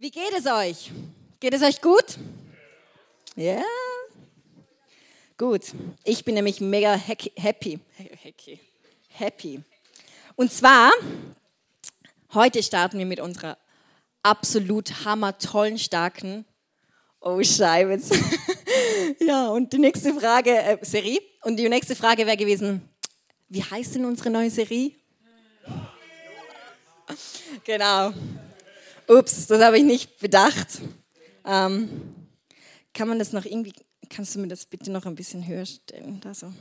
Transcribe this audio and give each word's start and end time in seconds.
Wie 0.00 0.10
geht 0.10 0.32
es 0.34 0.46
euch? 0.46 0.90
Geht 1.40 1.52
es 1.52 1.62
euch 1.62 1.78
gut? 1.82 2.16
Ja? 3.36 3.62
Gut. 5.36 5.74
Ich 6.04 6.24
bin 6.24 6.36
nämlich 6.36 6.58
mega 6.62 6.94
happy. 6.94 7.30
Happy. 7.36 7.78
Happy. 9.10 9.60
Und 10.36 10.50
zwar, 10.50 10.90
heute 12.32 12.62
starten 12.62 12.98
wir 12.98 13.04
mit 13.04 13.20
unserer 13.20 13.58
absolut 14.22 15.04
hammertollen, 15.04 15.78
starken 15.78 16.46
Oh, 17.20 17.42
Scheibe. 17.42 18.00
ja, 19.20 19.48
und 19.48 19.70
die 19.70 19.78
nächste 19.78 20.14
Frage, 20.14 20.56
äh, 20.56 20.78
Serie. 20.80 21.20
Und 21.42 21.58
die 21.58 21.68
nächste 21.68 21.94
Frage 21.94 22.24
wäre 22.24 22.38
gewesen, 22.38 22.88
wie 23.50 23.62
heißt 23.62 23.96
denn 23.96 24.06
unsere 24.06 24.30
neue 24.30 24.50
Serie? 24.50 24.92
Genau. 27.64 28.14
Ups, 29.10 29.48
das 29.48 29.60
habe 29.60 29.76
ich 29.76 29.82
nicht 29.82 30.20
bedacht. 30.20 30.80
Ähm, 31.44 31.88
kann 32.94 33.08
man 33.08 33.18
das 33.18 33.32
noch 33.32 33.44
irgendwie, 33.44 33.72
kannst 34.08 34.36
du 34.36 34.38
mir 34.38 34.46
das 34.46 34.64
bitte 34.64 34.92
noch 34.92 35.04
ein 35.04 35.16
bisschen 35.16 35.44
höher 35.44 35.66
stellen? 35.66 36.20
Da 36.20 36.32
so. 36.32 36.52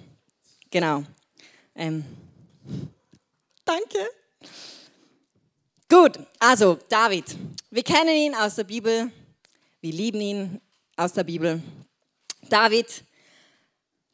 Genau. 0.72 1.04
Ähm, 1.76 2.04
danke. 3.64 4.00
Gut, 5.88 6.20
also 6.40 6.80
David. 6.90 7.26
Wir 7.70 7.84
kennen 7.84 8.16
ihn 8.16 8.34
aus 8.34 8.56
der 8.56 8.64
Bibel. 8.64 9.12
Wir 9.80 9.94
lieben 9.94 10.20
ihn 10.20 10.60
aus 10.96 11.14
der 11.14 11.26
Bibel. 11.26 11.62
David, 12.50 13.04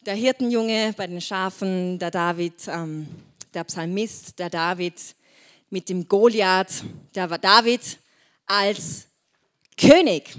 der 0.01 0.15
Hirtenjunge 0.15 0.93
bei 0.97 1.07
den 1.07 1.21
Schafen, 1.21 1.97
der 1.99 2.11
David, 2.11 2.67
ähm, 2.67 3.07
der 3.53 3.63
Psalmist, 3.63 4.37
der 4.37 4.49
David 4.49 5.15
mit 5.69 5.87
dem 5.87 6.05
Goliath, 6.05 6.83
der 7.15 7.29
war 7.29 7.37
David 7.37 7.97
als 8.45 9.05
König. 9.77 10.35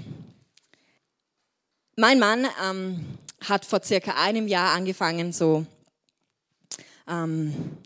Mein 1.95 2.19
Mann 2.19 2.47
ähm, 2.63 3.05
hat 3.41 3.65
vor 3.65 3.83
circa 3.83 4.15
einem 4.15 4.47
Jahr 4.47 4.73
angefangen, 4.73 5.33
so 5.33 5.65
ähm, 7.07 7.77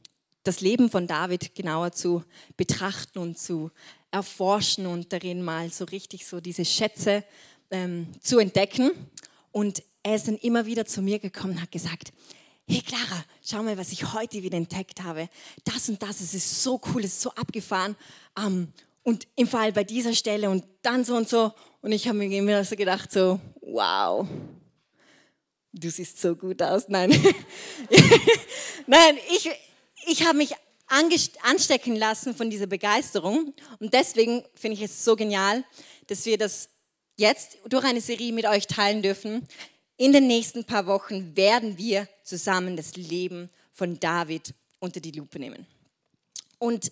das 0.43 0.61
Leben 0.61 0.89
von 0.89 1.07
David 1.07 1.55
genauer 1.55 1.91
zu 1.91 2.23
betrachten 2.57 3.19
und 3.19 3.37
zu 3.37 3.71
erforschen 4.11 4.85
und 4.85 5.13
darin 5.13 5.41
mal 5.41 5.69
so 5.71 5.85
richtig 5.85 6.25
so 6.25 6.41
diese 6.41 6.65
Schätze 6.65 7.23
ähm, 7.69 8.07
zu 8.19 8.39
entdecken. 8.39 8.91
Und 9.51 9.83
er 10.03 10.15
ist 10.15 10.27
dann 10.27 10.37
immer 10.37 10.65
wieder 10.65 10.85
zu 10.85 11.01
mir 11.01 11.19
gekommen 11.19 11.53
und 11.53 11.61
hat 11.61 11.71
gesagt, 11.71 12.11
hey 12.67 12.81
Clara, 12.81 13.23
schau 13.43 13.63
mal, 13.63 13.77
was 13.77 13.91
ich 13.91 14.13
heute 14.13 14.41
wieder 14.43 14.57
entdeckt 14.57 15.03
habe. 15.03 15.29
Das 15.63 15.89
und 15.89 16.01
das, 16.01 16.21
es 16.21 16.33
ist 16.33 16.63
so 16.63 16.81
cool, 16.87 17.03
es 17.03 17.13
ist 17.13 17.21
so 17.21 17.31
abgefahren. 17.31 17.95
Ähm, 18.37 18.69
und 19.03 19.27
im 19.35 19.47
Fall 19.47 19.71
bei 19.71 19.83
dieser 19.83 20.13
Stelle 20.13 20.49
und 20.49 20.63
dann 20.81 21.03
so 21.03 21.15
und 21.15 21.27
so. 21.27 21.51
Und 21.81 21.91
ich 21.91 22.07
habe 22.07 22.17
mir 22.17 22.37
immer 22.37 22.63
so 22.63 22.75
gedacht, 22.75 23.11
so, 23.11 23.39
wow, 23.61 24.27
du 25.73 25.89
siehst 25.89 26.21
so 26.21 26.35
gut 26.35 26.61
aus. 26.61 26.85
Nein, 26.87 27.09
nein, 28.87 29.17
ich, 29.33 29.49
ich 30.07 30.25
habe 30.25 30.37
mich 30.37 30.53
anstecken 31.43 31.95
lassen 31.95 32.35
von 32.35 32.49
dieser 32.49 32.67
Begeisterung. 32.67 33.53
Und 33.79 33.93
deswegen 33.93 34.43
finde 34.53 34.77
ich 34.77 34.83
es 34.83 35.03
so 35.03 35.15
genial, 35.15 35.63
dass 36.07 36.25
wir 36.25 36.37
das 36.37 36.69
jetzt 37.17 37.57
durch 37.69 37.85
eine 37.85 38.01
Serie 38.01 38.33
mit 38.33 38.45
euch 38.45 38.67
teilen 38.67 39.01
dürfen. 39.01 39.47
In 39.97 40.13
den 40.13 40.27
nächsten 40.27 40.65
paar 40.65 40.87
Wochen 40.87 41.35
werden 41.35 41.77
wir 41.77 42.07
zusammen 42.23 42.75
das 42.75 42.95
Leben 42.95 43.49
von 43.71 43.99
David 43.99 44.53
unter 44.79 44.99
die 44.99 45.11
Lupe 45.11 45.39
nehmen. 45.39 45.65
Und 46.57 46.91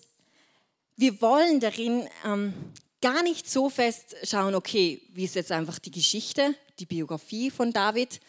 wir 1.00 1.22
wollen 1.22 1.62
darin 1.62 2.10
ähm, 2.26 2.54
gar 3.02 3.24
nicht 3.24 3.50
so 3.50 3.70
fest 3.70 4.18
schauen, 4.24 4.54
okay, 4.54 5.02
wie 5.14 5.24
ist 5.24 5.36
jetzt 5.36 5.52
einfach 5.52 5.80
die 5.80 5.92
Geschichte, 5.92 6.56
die 6.78 6.86
Biografie 6.86 7.50
von 7.50 7.72
David. 7.72 8.20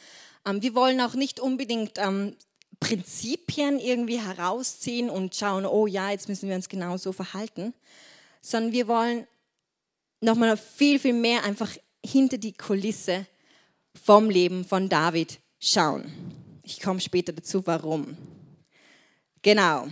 Ähm, 0.46 0.62
wir 0.62 0.74
wollen 0.76 1.00
auch 1.00 1.14
nicht 1.14 1.41
unbedingt 1.41 1.98
ähm, 1.98 2.36
Prinzipien 2.78 3.81
irgendwie 3.81 4.20
herausziehen 4.20 5.10
und 5.10 5.34
schauen, 5.34 5.66
oh 5.66 5.88
ja, 5.88 6.10
jetzt 6.10 6.28
müssen 6.28 6.48
wir 6.48 6.54
uns 6.54 6.69
genau 6.69 6.97
so 6.97 7.10
verhalten, 7.10 7.75
sondern 8.41 8.72
wir 8.72 8.87
wollen 8.87 9.26
nochmal 10.20 10.56
viel, 10.56 11.00
viel 11.00 11.12
mehr 11.12 11.42
einfach 11.42 11.70
hinter 12.06 12.38
die 12.38 12.52
Kulisse 12.52 13.26
vom 14.00 14.31
Leben 14.31 14.64
von 14.64 14.88
David 14.88 15.41
schauen. 15.58 16.04
Ich 16.62 16.81
komme 16.81 17.00
später 17.00 17.32
dazu, 17.32 17.66
warum. 17.66 18.16
Genau. 19.42 19.88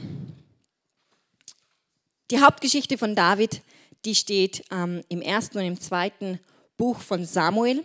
Die 2.30 2.40
Hauptgeschichte 2.40 2.98
von 2.98 3.14
David, 3.14 3.62
die 4.04 4.14
steht 4.14 4.62
ähm, 4.70 5.02
im 5.08 5.22
ersten 5.22 5.58
und 5.58 5.64
im 5.64 5.80
zweiten 5.80 6.38
Buch 6.76 7.00
von 7.00 7.24
Samuel. 7.24 7.82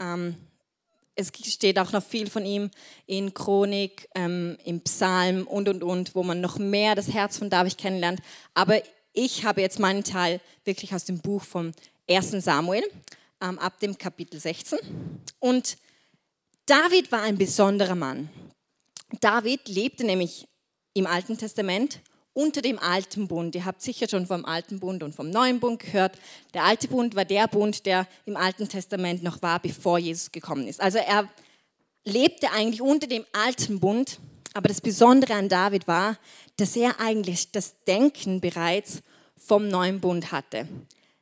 Ähm, 0.00 0.36
es 1.16 1.30
steht 1.44 1.78
auch 1.78 1.92
noch 1.92 2.02
viel 2.02 2.30
von 2.30 2.46
ihm 2.46 2.70
in 3.06 3.34
Chronik, 3.34 4.08
ähm, 4.14 4.56
im 4.64 4.80
Psalm 4.80 5.46
und, 5.46 5.68
und, 5.68 5.82
und, 5.82 6.14
wo 6.14 6.22
man 6.22 6.40
noch 6.40 6.58
mehr 6.58 6.94
das 6.94 7.12
Herz 7.12 7.36
von 7.36 7.50
David 7.50 7.76
kennenlernt. 7.76 8.20
Aber 8.54 8.80
ich 9.12 9.44
habe 9.44 9.60
jetzt 9.60 9.78
meinen 9.78 10.02
Teil 10.02 10.40
wirklich 10.64 10.94
aus 10.94 11.04
dem 11.04 11.20
Buch 11.20 11.44
vom 11.44 11.72
1. 12.08 12.30
Samuel, 12.42 12.84
ähm, 13.42 13.58
ab 13.58 13.78
dem 13.80 13.98
Kapitel 13.98 14.40
16. 14.40 14.78
Und 15.40 15.76
David 16.64 17.12
war 17.12 17.20
ein 17.20 17.36
besonderer 17.36 17.94
Mann. 17.94 18.30
David 19.20 19.68
lebte 19.68 20.04
nämlich 20.04 20.48
im 20.94 21.06
Alten 21.06 21.36
Testament 21.36 22.00
unter 22.34 22.60
dem 22.60 22.78
alten 22.78 23.28
Bund. 23.28 23.54
Ihr 23.54 23.64
habt 23.64 23.80
sicher 23.80 24.08
schon 24.08 24.26
vom 24.26 24.44
alten 24.44 24.80
Bund 24.80 25.02
und 25.02 25.14
vom 25.14 25.30
neuen 25.30 25.60
Bund 25.60 25.78
gehört. 25.78 26.18
Der 26.52 26.64
alte 26.64 26.88
Bund 26.88 27.14
war 27.14 27.24
der 27.24 27.48
Bund, 27.48 27.86
der 27.86 28.06
im 28.26 28.36
Alten 28.36 28.68
Testament 28.68 29.22
noch 29.22 29.40
war, 29.40 29.60
bevor 29.60 29.98
Jesus 29.98 30.32
gekommen 30.32 30.66
ist. 30.66 30.80
Also 30.80 30.98
er 30.98 31.28
lebte 32.04 32.50
eigentlich 32.50 32.82
unter 32.82 33.06
dem 33.06 33.24
alten 33.32 33.80
Bund, 33.80 34.18
aber 34.52 34.68
das 34.68 34.80
Besondere 34.80 35.34
an 35.34 35.48
David 35.48 35.88
war, 35.88 36.18
dass 36.56 36.76
er 36.76 37.00
eigentlich 37.00 37.52
das 37.52 37.84
Denken 37.84 38.40
bereits 38.40 39.02
vom 39.36 39.68
neuen 39.68 40.00
Bund 40.00 40.32
hatte. 40.32 40.68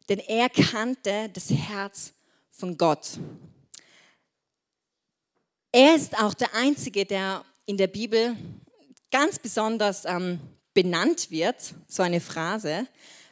Denn 0.09 0.19
er 0.19 0.49
kannte 0.49 1.31
das 1.33 1.51
Herz 1.51 2.13
von 2.51 2.77
Gott. 2.77 3.19
Er 5.73 5.95
ist 5.95 6.19
auch 6.19 6.35
der 6.35 6.55
Einzige, 6.55 7.05
der 7.07 7.45
in 7.67 7.77
der 7.77 7.87
Bibel 7.87 8.37
ganz 9.11 9.39
besonders 9.39 10.05
ähm, 10.05 10.41
benannt 10.75 11.31
wird, 11.31 11.75
so 11.87 12.03
eine 12.03 12.21
Phrase, 12.21 12.87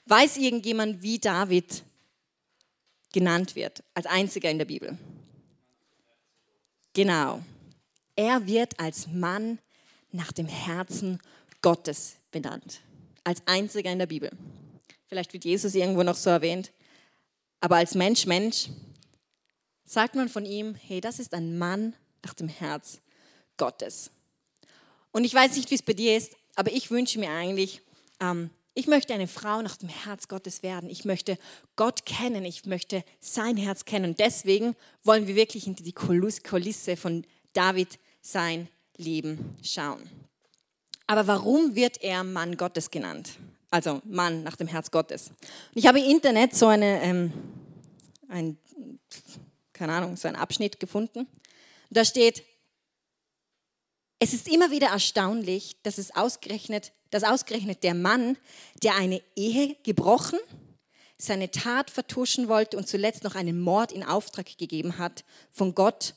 weiß 0.06 0.36
irgendjemand, 0.36 1.02
wie 1.02 1.18
David 1.18 1.84
genannt 3.12 3.56
wird, 3.56 3.82
als 3.94 4.06
einziger 4.06 4.50
in 4.50 4.58
der 4.58 4.64
Bibel? 4.64 4.98
Genau. 6.92 7.42
Er 8.16 8.46
wird 8.46 8.78
als 8.78 9.06
Mann 9.06 9.58
nach 10.12 10.32
dem 10.32 10.46
Herzen 10.46 11.20
Gottes 11.62 12.16
benannt, 12.30 12.80
als 13.24 13.42
einziger 13.46 13.92
in 13.92 13.98
der 13.98 14.06
Bibel. 14.06 14.30
Vielleicht 15.08 15.32
wird 15.32 15.44
Jesus 15.44 15.74
irgendwo 15.74 16.02
noch 16.02 16.16
so 16.16 16.30
erwähnt, 16.30 16.72
aber 17.60 17.76
als 17.76 17.94
Mensch, 17.94 18.26
Mensch, 18.26 18.68
sagt 19.84 20.14
man 20.14 20.28
von 20.28 20.46
ihm, 20.46 20.74
hey, 20.74 21.00
das 21.00 21.18
ist 21.18 21.34
ein 21.34 21.58
Mann 21.58 21.94
nach 22.24 22.34
dem 22.34 22.48
Herz 22.48 23.00
Gottes. 23.56 24.10
Und 25.12 25.24
ich 25.24 25.34
weiß 25.34 25.56
nicht, 25.56 25.70
wie 25.70 25.74
es 25.74 25.82
bei 25.82 25.92
dir 25.92 26.16
ist, 26.16 26.36
aber 26.56 26.72
ich 26.72 26.90
wünsche 26.90 27.18
mir 27.18 27.30
eigentlich, 27.30 27.82
ähm, 28.20 28.50
ich 28.74 28.86
möchte 28.86 29.12
eine 29.12 29.26
Frau 29.26 29.62
nach 29.62 29.76
dem 29.76 29.88
Herz 29.88 30.28
Gottes 30.28 30.62
werden. 30.62 30.88
Ich 30.88 31.04
möchte 31.04 31.38
Gott 31.76 32.06
kennen. 32.06 32.44
Ich 32.44 32.66
möchte 32.66 33.04
sein 33.18 33.56
Herz 33.56 33.84
kennen. 33.84 34.10
Und 34.10 34.20
deswegen 34.20 34.76
wollen 35.02 35.26
wir 35.26 35.34
wirklich 35.34 35.64
hinter 35.64 35.82
die 35.82 35.92
Kulisse 35.92 36.96
von 36.96 37.26
David 37.52 37.98
sein 38.22 38.68
Leben 38.96 39.56
schauen. 39.62 40.08
Aber 41.06 41.26
warum 41.26 41.74
wird 41.74 42.02
er 42.02 42.22
Mann 42.22 42.56
Gottes 42.56 42.90
genannt? 42.90 43.30
Also 43.70 44.00
Mann 44.04 44.44
nach 44.44 44.56
dem 44.56 44.68
Herz 44.68 44.90
Gottes. 44.90 45.28
Und 45.28 45.38
ich 45.74 45.86
habe 45.86 45.98
im 45.98 46.08
Internet 46.08 46.54
so 46.54 46.68
eine, 46.68 47.02
ähm, 47.02 47.32
ein, 48.28 48.56
keine 49.72 49.94
Ahnung, 49.94 50.16
so 50.16 50.28
einen 50.28 50.36
Abschnitt 50.36 50.78
gefunden. 50.78 51.26
Da 51.91 52.04
steht, 52.04 52.44
es 54.20 54.34
ist 54.34 54.48
immer 54.48 54.70
wieder 54.70 54.88
erstaunlich, 54.88 55.78
dass 55.82 55.98
es 55.98 56.14
ausgerechnet, 56.14 56.92
dass 57.10 57.24
ausgerechnet 57.24 57.82
der 57.82 57.94
Mann, 57.94 58.36
der 58.82 58.94
eine 58.94 59.20
Ehe 59.34 59.76
gebrochen, 59.82 60.38
seine 61.16 61.50
Tat 61.50 61.90
vertuschen 61.90 62.48
wollte 62.48 62.76
und 62.76 62.86
zuletzt 62.86 63.24
noch 63.24 63.34
einen 63.34 63.60
Mord 63.60 63.92
in 63.92 64.04
Auftrag 64.04 64.56
gegeben 64.58 64.98
hat, 64.98 65.24
von 65.50 65.74
Gott 65.74 66.14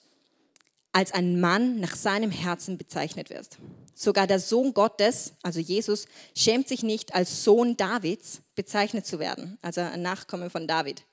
als 0.91 1.11
ein 1.13 1.39
Mann 1.39 1.79
nach 1.79 1.95
seinem 1.95 2.29
Herzen 2.29 2.77
bezeichnet 2.77 3.29
wird. 3.29 3.57
Sogar 3.95 4.27
der 4.27 4.39
Sohn 4.39 4.73
Gottes, 4.73 5.33
also 5.41 5.59
Jesus, 5.59 6.05
schämt 6.35 6.67
sich 6.67 6.83
nicht, 6.83 7.15
als 7.15 7.44
Sohn 7.44 7.77
Davids 7.77 8.41
bezeichnet 8.55 9.05
zu 9.05 9.17
werden, 9.17 9.57
also 9.61 9.81
ein 9.81 10.01
Nachkomme 10.01 10.50
von 10.50 10.67
David. 10.67 11.03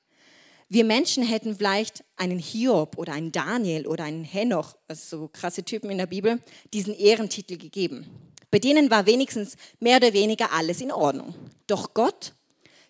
Wir 0.73 0.85
Menschen 0.85 1.25
hätten 1.25 1.57
vielleicht 1.57 2.05
einen 2.17 2.39
Hiob 2.39 2.97
oder 2.97 3.13
einen 3.13 3.33
Daniel 3.33 3.89
oder 3.89 4.05
einen 4.05 4.25
Henoch, 4.25 4.77
also 4.87 5.19
so 5.19 5.29
krasse 5.29 5.65
Typen 5.65 5.91
in 5.91 5.99
der 5.99 6.07
Bibel, 6.07 6.41
diesen 6.73 6.95
Ehrentitel 6.95 7.59
gegeben. 7.59 8.07
Bei 8.53 8.61
denen 8.61 8.89
war 8.89 9.05
wenigstens 9.05 9.57
mehr 9.81 9.97
oder 9.97 10.13
weniger 10.13 10.53
alles 10.53 10.81
in 10.81 10.93
Ordnung. 10.93 11.35
Doch 11.67 11.93
Gott 11.93 12.35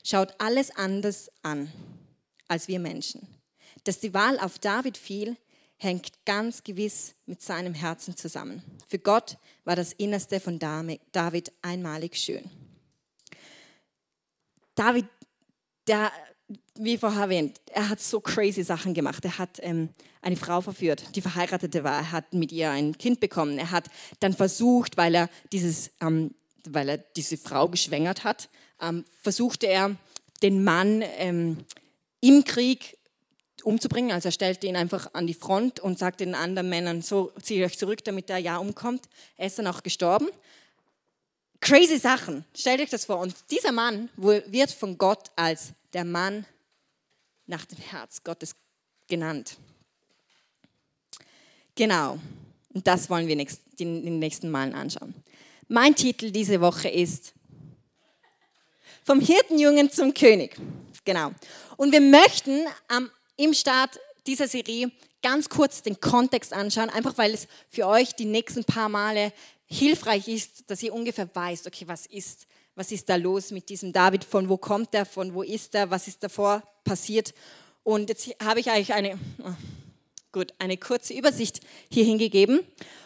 schaut 0.04 0.34
alles 0.38 0.70
anders 0.76 1.30
an. 1.42 1.72
als 2.48 2.68
wir 2.68 2.80
Menschen. 2.80 3.26
Dass 3.84 4.00
die 4.00 4.12
Wahl 4.12 4.38
auf 4.40 4.58
David 4.58 4.98
fiel, 4.98 5.36
hängt 5.76 6.24
ganz 6.26 6.62
gewiss 6.62 7.14
mit 7.24 7.40
seinem 7.40 7.74
Herzen 7.74 8.16
zusammen. 8.16 8.62
Für 8.88 8.98
Gott 8.98 9.38
war 9.64 9.76
das 9.76 9.92
Innerste 9.92 10.40
von 10.40 10.58
David 10.58 11.52
einmalig 11.62 12.16
schön. 12.16 12.50
David, 14.74 15.06
der, 15.86 16.10
wie 16.82 16.96
vorher 16.96 17.22
erwähnt, 17.22 17.60
er 17.72 17.88
hat 17.88 18.00
so 18.00 18.20
crazy 18.20 18.62
Sachen 18.62 18.94
gemacht. 18.94 19.24
Er 19.24 19.38
hat 19.38 19.58
ähm, 19.60 19.90
eine 20.22 20.36
Frau 20.36 20.60
verführt, 20.60 21.04
die 21.14 21.20
verheiratete 21.20 21.84
war. 21.84 21.98
Er 21.98 22.12
hat 22.12 22.32
mit 22.32 22.52
ihr 22.52 22.70
ein 22.70 22.96
Kind 22.96 23.20
bekommen. 23.20 23.58
Er 23.58 23.70
hat 23.70 23.84
dann 24.20 24.32
versucht, 24.32 24.96
weil 24.96 25.14
er, 25.14 25.30
dieses, 25.52 25.90
ähm, 26.00 26.34
weil 26.64 26.88
er 26.88 26.98
diese 26.98 27.36
Frau 27.36 27.68
geschwängert 27.68 28.24
hat, 28.24 28.48
ähm, 28.80 29.04
versuchte 29.22 29.66
er, 29.66 29.96
den 30.42 30.64
Mann 30.64 31.02
ähm, 31.18 31.58
im 32.20 32.44
Krieg 32.44 32.96
umzubringen. 33.62 34.12
Also 34.12 34.28
er 34.28 34.32
stellte 34.32 34.66
ihn 34.66 34.76
einfach 34.76 35.10
an 35.12 35.26
die 35.26 35.34
Front 35.34 35.80
und 35.80 35.98
sagte 35.98 36.24
den 36.24 36.34
anderen 36.34 36.70
Männern, 36.70 37.02
so 37.02 37.32
zieht 37.42 37.62
euch 37.62 37.78
zurück, 37.78 38.02
damit 38.04 38.30
er 38.30 38.38
ja 38.38 38.56
umkommt. 38.56 39.02
Er 39.36 39.46
ist 39.46 39.58
dann 39.58 39.66
auch 39.66 39.82
gestorben. 39.82 40.28
Crazy 41.60 41.98
Sachen, 41.98 42.46
stellt 42.54 42.80
euch 42.80 42.88
das 42.88 43.04
vor. 43.04 43.18
Und 43.18 43.34
dieser 43.50 43.72
Mann 43.72 44.08
wird 44.16 44.70
von 44.70 44.96
Gott 44.96 45.30
als 45.36 45.72
der 45.92 46.04
Mann 46.04 46.46
nach 47.50 47.66
dem 47.66 47.78
Herz 47.78 48.22
Gottes 48.22 48.54
genannt. 49.08 49.58
Genau, 51.74 52.18
und 52.72 52.86
das 52.86 53.10
wollen 53.10 53.26
wir 53.26 53.38
in 53.78 54.04
den 54.04 54.18
nächsten 54.18 54.50
Malen 54.50 54.74
anschauen. 54.74 55.14
Mein 55.68 55.94
Titel 55.94 56.30
diese 56.30 56.60
Woche 56.60 56.88
ist 56.88 57.32
Vom 59.04 59.20
Hirtenjungen 59.20 59.90
zum 59.90 60.14
König. 60.14 60.56
Genau. 61.04 61.32
Und 61.76 61.92
wir 61.92 62.00
möchten 62.00 62.66
am, 62.88 63.10
im 63.36 63.54
Start 63.54 63.98
dieser 64.26 64.46
Serie 64.46 64.92
ganz 65.22 65.48
kurz 65.48 65.82
den 65.82 66.00
Kontext 66.00 66.52
anschauen, 66.52 66.90
einfach 66.90 67.18
weil 67.18 67.34
es 67.34 67.48
für 67.68 67.86
euch 67.86 68.14
die 68.14 68.26
nächsten 68.26 68.64
paar 68.64 68.88
Male 68.88 69.32
hilfreich 69.66 70.28
ist, 70.28 70.70
dass 70.70 70.82
ihr 70.82 70.92
ungefähr 70.92 71.28
weißt, 71.34 71.66
okay, 71.66 71.86
was 71.88 72.06
ist, 72.06 72.46
was 72.80 72.92
ist 72.92 73.10
da 73.10 73.16
los 73.16 73.50
mit 73.50 73.68
diesem 73.68 73.92
David, 73.92 74.24
von 74.24 74.48
wo 74.48 74.56
kommt 74.56 74.94
er, 74.94 75.04
von 75.04 75.34
wo 75.34 75.42
ist 75.42 75.74
er, 75.74 75.90
was 75.90 76.08
ist 76.08 76.22
davor 76.22 76.62
passiert. 76.82 77.34
Und 77.82 78.08
jetzt 78.08 78.30
habe 78.42 78.58
ich 78.58 78.70
eigentlich 78.70 78.94
eine, 78.94 79.18
oh, 79.44 79.52
gut, 80.32 80.54
eine 80.58 80.78
kurze 80.78 81.12
Übersicht 81.12 81.60
hier 81.90 82.04
hingegeben. 82.04 82.60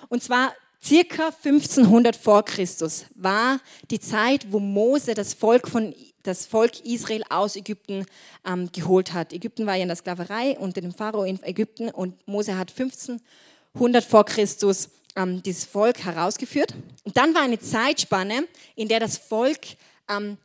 Und 0.09 0.23
zwar 0.23 0.55
circa 0.81 1.33
1500 1.43 2.15
vor 2.15 2.45
Christus 2.45 3.07
war 3.17 3.59
die 3.91 3.99
Zeit, 3.99 4.53
wo 4.53 4.61
Mose 4.61 5.13
das 5.15 5.35
Volk, 5.35 5.67
von, 5.67 5.93
das 6.23 6.47
Volk 6.47 6.85
Israel 6.85 7.25
aus 7.29 7.57
Ägypten 7.57 8.07
ähm, 8.47 8.71
geholt 8.71 9.13
hat. 9.13 9.33
Ägypten 9.33 9.67
war 9.67 9.75
ja 9.75 9.83
in 9.83 9.89
der 9.89 9.97
Sklaverei 9.97 10.57
unter 10.57 10.83
dem 10.83 10.93
Pharao 10.93 11.25
in 11.25 11.43
Ägypten 11.43 11.91
und 11.91 12.29
Mose 12.29 12.57
hat 12.57 12.71
1500 12.71 14.05
vor 14.05 14.25
Christus 14.25 14.91
ähm, 15.17 15.43
dieses 15.43 15.65
Volk 15.65 16.05
herausgeführt. 16.05 16.75
Und 17.05 17.17
dann 17.17 17.35
war 17.35 17.43
eine 17.43 17.59
Zeitspanne, 17.59 18.49
in 18.75 18.89
der 18.89 19.01
das 19.01 19.19
Volk 19.19 19.61
ähm, 20.09 20.39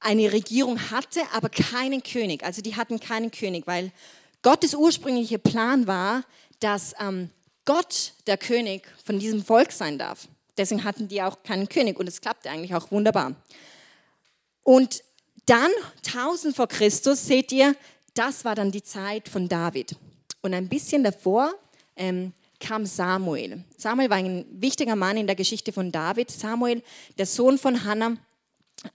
eine 0.00 0.32
Regierung 0.32 0.90
hatte, 0.90 1.20
aber 1.32 1.48
keinen 1.48 2.02
König. 2.02 2.44
Also 2.44 2.60
die 2.60 2.76
hatten 2.76 3.00
keinen 3.00 3.30
König, 3.30 3.66
weil 3.66 3.92
Gottes 4.42 4.74
ursprüngliche 4.74 5.38
Plan 5.38 5.86
war, 5.86 6.24
dass 6.60 6.94
ähm, 7.00 7.30
Gott 7.64 8.12
der 8.26 8.36
König 8.36 8.82
von 9.04 9.18
diesem 9.18 9.44
Volk 9.44 9.72
sein 9.72 9.98
darf. 9.98 10.28
Deswegen 10.56 10.84
hatten 10.84 11.08
die 11.08 11.22
auch 11.22 11.42
keinen 11.42 11.68
König 11.68 11.98
und 11.98 12.08
es 12.08 12.20
klappte 12.20 12.50
eigentlich 12.50 12.74
auch 12.74 12.90
wunderbar. 12.90 13.34
Und 14.62 15.02
dann, 15.46 15.70
1000 16.06 16.54
vor 16.54 16.68
Christus, 16.68 17.24
seht 17.24 17.50
ihr, 17.52 17.74
das 18.14 18.44
war 18.44 18.54
dann 18.54 18.70
die 18.70 18.82
Zeit 18.82 19.28
von 19.28 19.48
David. 19.48 19.96
Und 20.42 20.54
ein 20.54 20.68
bisschen 20.68 21.02
davor 21.02 21.52
ähm, 21.96 22.32
kam 22.62 22.86
Samuel. 22.86 23.64
Samuel 23.76 24.08
war 24.08 24.16
ein 24.16 24.46
wichtiger 24.52 24.96
Mann 24.96 25.16
in 25.16 25.26
der 25.26 25.36
Geschichte 25.36 25.72
von 25.72 25.90
David. 25.92 26.30
Samuel, 26.30 26.82
der 27.18 27.26
Sohn 27.26 27.58
von 27.58 27.84
Hannah, 27.84 28.16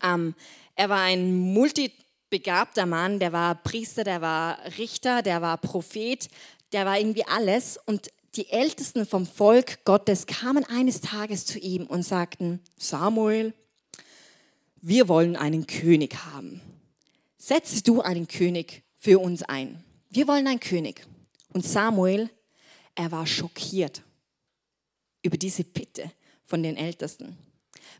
ähm, 0.01 0.33
er 0.75 0.89
war 0.89 1.01
ein 1.01 1.35
multibegabter 1.35 2.85
Mann, 2.85 3.19
der 3.19 3.33
war 3.33 3.55
Priester, 3.55 4.03
der 4.03 4.21
war 4.21 4.57
Richter, 4.77 5.21
der 5.21 5.41
war 5.41 5.57
Prophet, 5.57 6.29
der 6.71 6.85
war 6.85 6.97
irgendwie 6.97 7.25
alles. 7.25 7.77
Und 7.85 8.09
die 8.35 8.49
Ältesten 8.49 9.05
vom 9.05 9.25
Volk 9.25 9.83
Gottes 9.83 10.27
kamen 10.27 10.63
eines 10.63 11.01
Tages 11.01 11.45
zu 11.45 11.59
ihm 11.59 11.87
und 11.87 12.03
sagten, 12.03 12.61
Samuel, 12.77 13.53
wir 14.81 15.09
wollen 15.09 15.35
einen 15.35 15.67
König 15.67 16.15
haben. 16.31 16.61
Setze 17.37 17.83
du 17.83 18.01
einen 18.01 18.27
König 18.27 18.83
für 18.97 19.19
uns 19.19 19.43
ein. 19.43 19.83
Wir 20.09 20.27
wollen 20.27 20.47
einen 20.47 20.59
König. 20.59 21.05
Und 21.51 21.65
Samuel 21.65 22.29
er 22.97 23.11
war 23.11 23.27
schockiert 23.27 24.01
über 25.21 25.37
diese 25.37 25.63
Bitte 25.63 26.11
von 26.45 26.63
den 26.63 26.75
Ältesten, 26.75 27.37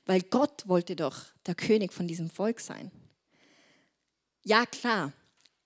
weil 0.06 0.22
Gott 0.22 0.68
wollte 0.68 0.96
doch 0.96 1.18
der 1.46 1.56
König 1.56 1.94
von 1.94 2.08
diesem 2.08 2.30
Volk 2.30 2.60
sein. 2.60 2.92
Ja 4.44 4.66
klar, 4.66 5.14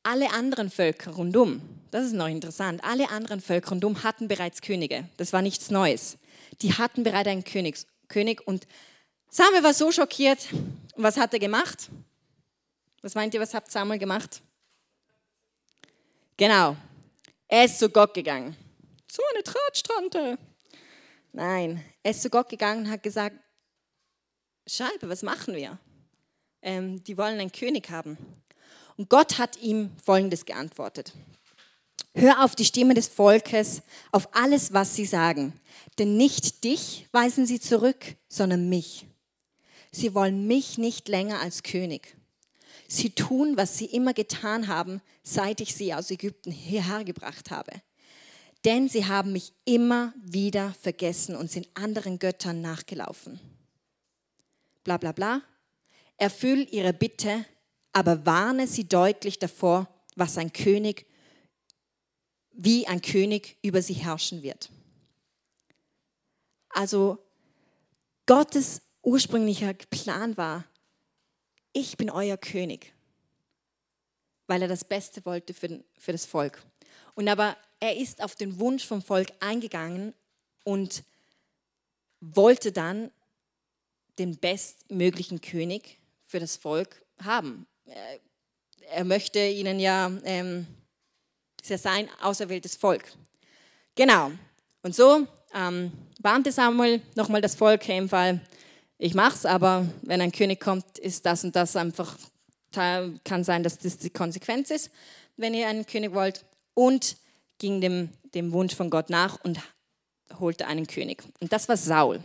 alle 0.03 0.31
anderen 0.31 0.69
Völker 0.69 1.11
rundum, 1.11 1.61
das 1.91 2.07
ist 2.07 2.13
noch 2.13 2.27
interessant, 2.27 2.83
alle 2.83 3.09
anderen 3.09 3.39
Völker 3.39 3.69
rundum 3.69 4.03
hatten 4.03 4.27
bereits 4.27 4.61
Könige. 4.61 5.07
Das 5.17 5.31
war 5.31 5.41
nichts 5.41 5.71
Neues. 5.71 6.17
Die 6.61 6.73
hatten 6.73 7.03
bereits 7.03 7.29
einen 7.29 7.43
Königs, 7.43 7.87
König 8.09 8.45
und 8.45 8.67
Samuel 9.29 9.63
war 9.63 9.73
so 9.73 9.91
schockiert. 9.93 10.51
Und 10.51 11.03
was 11.03 11.15
hat 11.15 11.31
er 11.31 11.39
gemacht? 11.39 11.89
Was 13.01 13.15
meint 13.15 13.33
ihr, 13.33 13.39
was 13.39 13.53
hat 13.53 13.71
Samuel 13.71 13.97
gemacht? 13.97 14.41
Genau, 16.35 16.75
er 17.47 17.65
ist 17.65 17.79
zu 17.79 17.89
Gott 17.89 18.13
gegangen 18.13 18.57
so 19.11 19.21
eine 19.33 19.43
Tratstante. 19.43 20.37
Nein, 21.33 21.83
er 22.01 22.11
ist 22.11 22.21
zu 22.21 22.29
Gott 22.29 22.47
gegangen 22.47 22.85
und 22.85 22.91
hat 22.91 23.03
gesagt, 23.03 23.35
Scheibe, 24.65 25.09
was 25.09 25.21
machen 25.21 25.53
wir? 25.53 25.77
Ähm, 26.61 27.03
die 27.03 27.17
wollen 27.17 27.37
einen 27.39 27.51
König 27.51 27.89
haben. 27.89 28.17
Und 28.95 29.09
Gott 29.09 29.37
hat 29.37 29.57
ihm 29.57 29.91
Folgendes 30.01 30.45
geantwortet. 30.45 31.11
Hör 32.13 32.45
auf 32.45 32.55
die 32.55 32.63
Stimme 32.63 32.93
des 32.93 33.09
Volkes, 33.09 33.81
auf 34.13 34.33
alles, 34.33 34.71
was 34.71 34.95
sie 34.95 35.05
sagen. 35.05 35.59
Denn 35.99 36.15
nicht 36.15 36.63
dich 36.63 37.07
weisen 37.11 37.45
sie 37.45 37.59
zurück, 37.59 38.15
sondern 38.29 38.69
mich. 38.69 39.07
Sie 39.91 40.13
wollen 40.13 40.47
mich 40.47 40.77
nicht 40.77 41.09
länger 41.09 41.41
als 41.41 41.63
König. 41.63 42.15
Sie 42.87 43.09
tun, 43.09 43.57
was 43.57 43.77
sie 43.77 43.85
immer 43.85 44.13
getan 44.13 44.67
haben, 44.67 45.01
seit 45.21 45.59
ich 45.59 45.75
sie 45.75 45.93
aus 45.93 46.11
Ägypten 46.11 46.51
hierher 46.51 47.03
gebracht 47.03 47.51
habe 47.51 47.71
denn 48.65 48.89
sie 48.89 49.05
haben 49.05 49.33
mich 49.33 49.53
immer 49.65 50.13
wieder 50.21 50.73
vergessen 50.73 51.35
und 51.35 51.49
sind 51.49 51.67
anderen 51.73 52.19
Göttern 52.19 52.61
nachgelaufen. 52.61 53.39
Bla 54.83 54.97
bla 54.97 55.11
bla. 55.11 55.41
Erfüll 56.17 56.67
ihre 56.71 56.93
Bitte, 56.93 57.45
aber 57.93 58.25
warne 58.25 58.67
sie 58.67 58.87
deutlich 58.87 59.39
davor, 59.39 59.87
was 60.15 60.37
ein 60.37 60.53
König, 60.53 61.07
wie 62.51 62.87
ein 62.87 63.01
König 63.01 63.57
über 63.63 63.81
sie 63.81 63.93
herrschen 63.93 64.43
wird. 64.43 64.69
Also 66.69 67.17
Gottes 68.27 68.81
ursprünglicher 69.01 69.73
Plan 69.73 70.37
war, 70.37 70.65
ich 71.73 71.97
bin 71.97 72.09
euer 72.09 72.37
König, 72.37 72.93
weil 74.47 74.61
er 74.61 74.67
das 74.67 74.83
Beste 74.83 75.25
wollte 75.25 75.53
für, 75.53 75.83
für 75.97 76.11
das 76.11 76.25
Volk. 76.25 76.63
Und 77.15 77.27
aber 77.27 77.57
er 77.81 77.97
ist 77.97 78.23
auf 78.23 78.35
den 78.35 78.59
Wunsch 78.59 78.85
vom 78.85 79.01
Volk 79.01 79.33
eingegangen 79.41 80.13
und 80.63 81.03
wollte 82.21 82.71
dann 82.71 83.11
den 84.19 84.37
bestmöglichen 84.37 85.41
König 85.41 85.97
für 86.23 86.39
das 86.39 86.55
Volk 86.55 87.03
haben. 87.21 87.65
Er 88.91 89.03
möchte 89.03 89.39
ihnen 89.45 89.79
ja, 89.79 90.11
ähm, 90.23 90.67
ist 91.61 91.71
ja 91.71 91.77
sein 91.77 92.07
auserwähltes 92.21 92.75
Volk. 92.75 93.11
Genau. 93.95 94.31
Und 94.83 94.95
so 94.95 95.27
ähm, 95.53 95.91
warnte 96.19 96.51
Samuel 96.51 97.01
nochmal 97.15 97.41
das 97.41 97.55
Volk, 97.55 97.87
hey, 97.87 97.97
im 97.97 98.09
Fall, 98.09 98.41
ich 98.99 99.15
mach's, 99.15 99.45
aber 99.45 99.87
wenn 100.03 100.21
ein 100.21 100.31
König 100.31 100.59
kommt, 100.59 100.99
ist 100.99 101.25
das 101.25 101.43
und 101.43 101.55
das 101.55 101.75
einfach, 101.75 102.15
kann 102.71 103.43
sein, 103.43 103.63
dass 103.63 103.79
das 103.79 103.97
die 103.97 104.11
Konsequenz 104.11 104.69
ist, 104.69 104.91
wenn 105.35 105.55
ihr 105.55 105.67
einen 105.67 105.87
König 105.87 106.13
wollt. 106.13 106.45
Und 106.75 107.17
ging 107.61 107.79
dem, 107.79 108.09
dem 108.33 108.51
Wunsch 108.51 108.75
von 108.75 108.89
Gott 108.89 109.11
nach 109.11 109.39
und 109.43 109.59
holte 110.39 110.65
einen 110.65 110.87
König. 110.87 111.23
Und 111.39 111.53
das 111.53 111.69
war 111.69 111.77
Saul. 111.77 112.19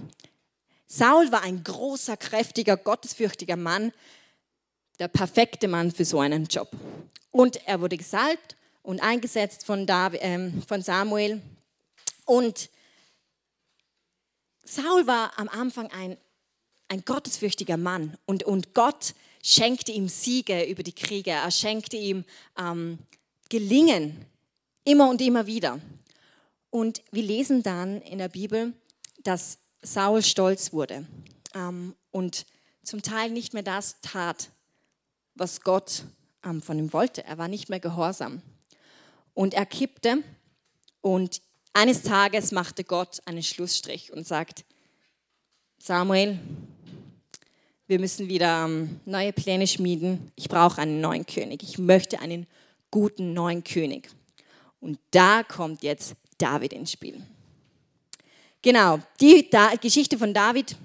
Saul 0.86 1.30
war 1.30 1.42
ein 1.42 1.62
großer, 1.62 2.16
kräftiger, 2.16 2.76
gottesfürchtiger 2.78 3.56
Mann, 3.56 3.92
der 4.98 5.08
perfekte 5.08 5.68
Mann 5.68 5.92
für 5.92 6.06
so 6.06 6.20
einen 6.20 6.46
Job. 6.46 6.70
Und 7.30 7.60
er 7.66 7.82
wurde 7.82 7.98
gesalbt 7.98 8.56
und 8.82 9.02
eingesetzt 9.02 9.66
von, 9.66 9.86
David, 9.86 10.22
äh, 10.22 10.50
von 10.66 10.80
Samuel. 10.80 11.42
Und 12.24 12.70
Saul 14.64 15.06
war 15.06 15.38
am 15.38 15.50
Anfang 15.50 15.90
ein, 15.92 16.16
ein 16.88 17.04
gottesfürchtiger 17.04 17.76
Mann 17.76 18.16
und, 18.24 18.44
und 18.44 18.72
Gott 18.72 19.14
schenkte 19.42 19.92
ihm 19.92 20.08
Siege 20.08 20.64
über 20.64 20.82
die 20.82 20.94
Kriege, 20.94 21.32
er 21.32 21.50
schenkte 21.50 21.96
ihm 21.98 22.24
ähm, 22.58 22.98
Gelingen, 23.48 24.24
immer 24.86 25.10
und 25.10 25.20
immer 25.20 25.46
wieder. 25.46 25.78
Und 26.70 27.02
wir 27.10 27.22
lesen 27.22 27.62
dann 27.62 28.00
in 28.00 28.18
der 28.18 28.28
Bibel, 28.28 28.72
dass 29.22 29.58
Saul 29.82 30.22
stolz 30.22 30.72
wurde 30.72 31.06
ähm, 31.54 31.94
und 32.10 32.46
zum 32.82 33.02
Teil 33.02 33.30
nicht 33.30 33.52
mehr 33.52 33.62
das 33.62 34.00
tat, 34.00 34.50
was 35.34 35.60
Gott 35.60 36.04
ähm, 36.44 36.62
von 36.62 36.78
ihm 36.78 36.92
wollte. 36.92 37.24
Er 37.24 37.36
war 37.36 37.48
nicht 37.48 37.68
mehr 37.68 37.80
gehorsam. 37.80 38.40
Und 39.34 39.52
er 39.52 39.66
kippte 39.66 40.22
und 41.02 41.42
eines 41.72 42.02
Tages 42.02 42.52
machte 42.52 42.84
Gott 42.84 43.20
einen 43.26 43.42
Schlussstrich 43.42 44.12
und 44.12 44.26
sagt, 44.26 44.64
Samuel, 45.78 46.38
wir 47.86 48.00
müssen 48.00 48.28
wieder 48.28 48.64
ähm, 48.64 49.00
neue 49.04 49.32
Pläne 49.32 49.66
schmieden. 49.66 50.32
Ich 50.36 50.48
brauche 50.48 50.80
einen 50.80 51.00
neuen 51.00 51.26
König. 51.26 51.62
Ich 51.62 51.78
möchte 51.78 52.20
einen 52.20 52.46
guten 52.90 53.34
neuen 53.34 53.62
König. 53.62 54.08
Und 54.80 54.98
da 55.10 55.42
kommt 55.42 55.82
jetzt 55.82 56.14
David 56.38 56.72
ins 56.72 56.92
Spiel. 56.92 57.22
Genau, 58.62 59.00
die 59.20 59.48
Geschichte 59.80 60.18
von 60.18 60.34
David. 60.34 60.76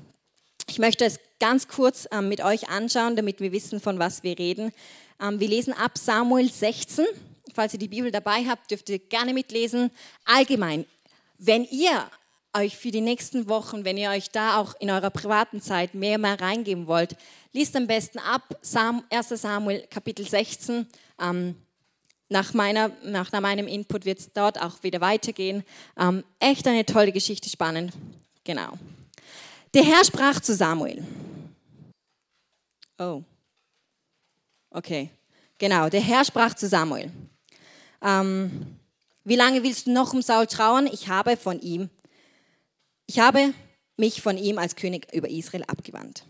Ich 0.69 0.79
möchte 0.79 1.05
es 1.05 1.19
ganz 1.39 1.67
kurz 1.67 2.07
ähm, 2.11 2.29
mit 2.29 2.43
euch 2.43 2.69
anschauen, 2.69 3.15
damit 3.15 3.39
wir 3.39 3.51
wissen, 3.51 3.81
von 3.81 3.99
was 3.99 4.23
wir 4.23 4.37
reden. 4.37 4.71
Ähm, 5.19 5.39
wir 5.39 5.47
lesen 5.47 5.73
ab 5.73 5.97
Samuel 5.97 6.49
16. 6.51 7.05
Falls 7.53 7.73
ihr 7.73 7.79
die 7.79 7.87
Bibel 7.87 8.11
dabei 8.11 8.45
habt, 8.45 8.71
dürft 8.71 8.89
ihr 8.89 8.99
gerne 8.99 9.33
mitlesen. 9.33 9.91
Allgemein, 10.23 10.85
wenn 11.37 11.65
ihr 11.65 12.09
euch 12.53 12.77
für 12.77 12.91
die 12.91 13.01
nächsten 13.01 13.49
Wochen, 13.49 13.85
wenn 13.85 13.97
ihr 13.97 14.11
euch 14.11 14.29
da 14.29 14.57
auch 14.57 14.75
in 14.79 14.91
eurer 14.91 15.09
privaten 15.09 15.61
Zeit 15.61 15.95
mehr 15.95 16.17
mal 16.17 16.35
reingeben 16.35 16.87
wollt, 16.87 17.15
liest 17.53 17.75
am 17.75 17.87
besten 17.87 18.19
ab 18.19 18.43
1 18.61 19.29
Samuel 19.29 19.87
Kapitel 19.89 20.27
16. 20.27 20.87
Ähm, 21.19 21.55
nach, 22.31 22.53
meiner, 22.53 22.91
nach 23.03 23.29
meinem 23.33 23.67
Input 23.67 24.05
wird 24.05 24.19
es 24.19 24.31
dort 24.31 24.59
auch 24.61 24.81
wieder 24.83 25.01
weitergehen. 25.01 25.63
Ähm, 25.97 26.23
echt 26.39 26.65
eine 26.65 26.85
tolle 26.85 27.11
Geschichte, 27.11 27.49
spannend. 27.49 27.91
Genau. 28.45 28.77
Der 29.73 29.83
Herr 29.83 30.05
sprach 30.05 30.39
zu 30.39 30.55
Samuel. 30.55 31.03
Oh. 32.97 33.21
Okay. 34.69 35.09
Genau, 35.57 35.89
der 35.89 35.99
Herr 35.99 36.23
sprach 36.23 36.53
zu 36.53 36.67
Samuel. 36.69 37.11
Ähm, 38.01 38.77
wie 39.25 39.35
lange 39.35 39.61
willst 39.63 39.87
du 39.87 39.91
noch 39.91 40.13
um 40.13 40.21
Saul 40.21 40.47
trauern? 40.47 40.87
Ich 40.87 41.09
habe 41.09 41.35
von 41.35 41.59
ihm, 41.59 41.89
ich 43.07 43.19
habe 43.19 43.53
mich 43.97 44.21
von 44.21 44.37
ihm 44.37 44.57
als 44.57 44.77
König 44.77 45.13
über 45.13 45.29
Israel 45.29 45.65
abgewandt. 45.67 46.23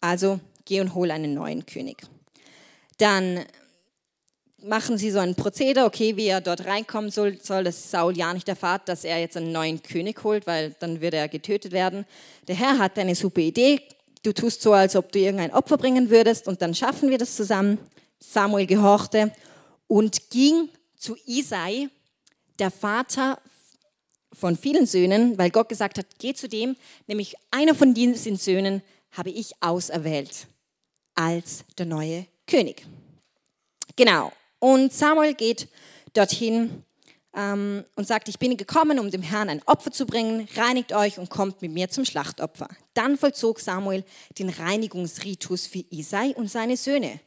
Also 0.00 0.40
geh 0.66 0.82
und 0.82 0.94
hol 0.94 1.10
einen 1.10 1.32
neuen 1.32 1.64
König. 1.64 2.02
Dann 2.98 3.46
machen 4.64 4.98
sie 4.98 5.10
so 5.10 5.18
ein 5.18 5.34
Prozedere, 5.34 5.84
okay, 5.84 6.16
wie 6.16 6.26
er 6.26 6.40
dort 6.40 6.66
reinkommen 6.66 7.10
soll, 7.10 7.38
soll, 7.40 7.64
dass 7.64 7.90
Saul 7.90 8.16
ja 8.16 8.32
nicht 8.32 8.48
erfahrt, 8.48 8.88
dass 8.88 9.04
er 9.04 9.18
jetzt 9.18 9.36
einen 9.36 9.52
neuen 9.52 9.82
König 9.82 10.22
holt, 10.24 10.46
weil 10.46 10.74
dann 10.78 11.00
würde 11.00 11.16
er 11.16 11.28
getötet 11.28 11.72
werden. 11.72 12.04
Der 12.48 12.54
Herr 12.54 12.78
hat 12.78 12.98
eine 12.98 13.14
super 13.14 13.40
Idee. 13.40 13.80
Du 14.22 14.32
tust 14.32 14.62
so, 14.62 14.72
als 14.72 14.94
ob 14.96 15.10
du 15.12 15.18
irgendein 15.18 15.52
Opfer 15.52 15.76
bringen 15.76 16.10
würdest 16.10 16.46
und 16.46 16.62
dann 16.62 16.74
schaffen 16.74 17.10
wir 17.10 17.18
das 17.18 17.36
zusammen. 17.36 17.78
Samuel 18.20 18.66
gehorchte 18.66 19.32
und 19.88 20.30
ging 20.30 20.68
zu 20.96 21.16
Isai, 21.26 21.88
der 22.58 22.70
Vater 22.70 23.38
von 24.32 24.56
vielen 24.56 24.86
Söhnen, 24.86 25.36
weil 25.38 25.50
Gott 25.50 25.68
gesagt 25.68 25.98
hat, 25.98 26.06
geh 26.18 26.32
zu 26.34 26.48
dem, 26.48 26.76
nämlich 27.06 27.34
einer 27.50 27.74
von 27.74 27.94
diesen 27.94 28.36
Söhnen 28.36 28.82
habe 29.10 29.30
ich 29.30 29.52
auserwählt 29.60 30.46
als 31.14 31.64
der 31.76 31.86
neue 31.86 32.26
König. 32.46 32.86
Genau. 33.96 34.32
Und 34.62 34.92
Samuel 34.92 35.34
geht 35.34 35.66
dorthin 36.12 36.84
ähm, 37.34 37.82
und 37.96 38.06
sagt, 38.06 38.28
ich 38.28 38.38
bin 38.38 38.56
gekommen, 38.56 39.00
um 39.00 39.10
dem 39.10 39.20
Herrn 39.20 39.48
ein 39.48 39.60
Opfer 39.66 39.90
zu 39.90 40.06
bringen, 40.06 40.46
reinigt 40.54 40.92
euch 40.92 41.18
und 41.18 41.30
kommt 41.30 41.62
mit 41.62 41.72
mir 41.72 41.90
zum 41.90 42.04
Schlachtopfer. 42.04 42.68
Dann 42.94 43.18
vollzog 43.18 43.58
Samuel 43.58 44.04
den 44.38 44.50
Reinigungsritus 44.50 45.66
für 45.66 45.84
Isai 45.90 46.32
und 46.36 46.48
seine 46.48 46.76
Söhne 46.76 47.18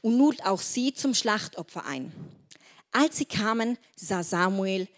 und 0.00 0.18
lud 0.18 0.44
auch 0.44 0.60
sie 0.60 0.92
zum 0.92 1.14
Schlachtopfer 1.14 1.86
ein. 1.86 2.12
Als 2.90 3.18
sie 3.18 3.24
kamen, 3.24 3.78
sah 3.94 4.24
Samuel 4.24 4.88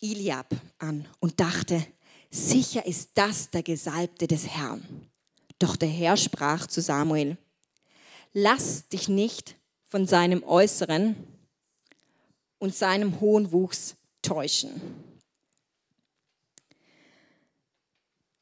Eliab 0.00 0.48
an 0.78 1.06
und 1.20 1.38
dachte, 1.38 1.86
sicher 2.30 2.86
ist 2.86 3.10
das 3.12 3.50
der 3.50 3.62
Gesalbte 3.62 4.26
des 4.26 4.48
Herrn. 4.48 5.10
Doch 5.58 5.76
der 5.76 5.90
Herr 5.90 6.16
sprach 6.16 6.66
zu 6.66 6.80
Samuel, 6.80 7.36
lass 8.32 8.88
dich 8.88 9.10
nicht 9.10 9.56
von 9.84 10.06
seinem 10.06 10.42
Äußeren 10.44 11.14
und 12.62 12.76
seinem 12.76 13.20
hohen 13.20 13.50
Wuchs 13.50 13.96
täuschen 14.22 14.80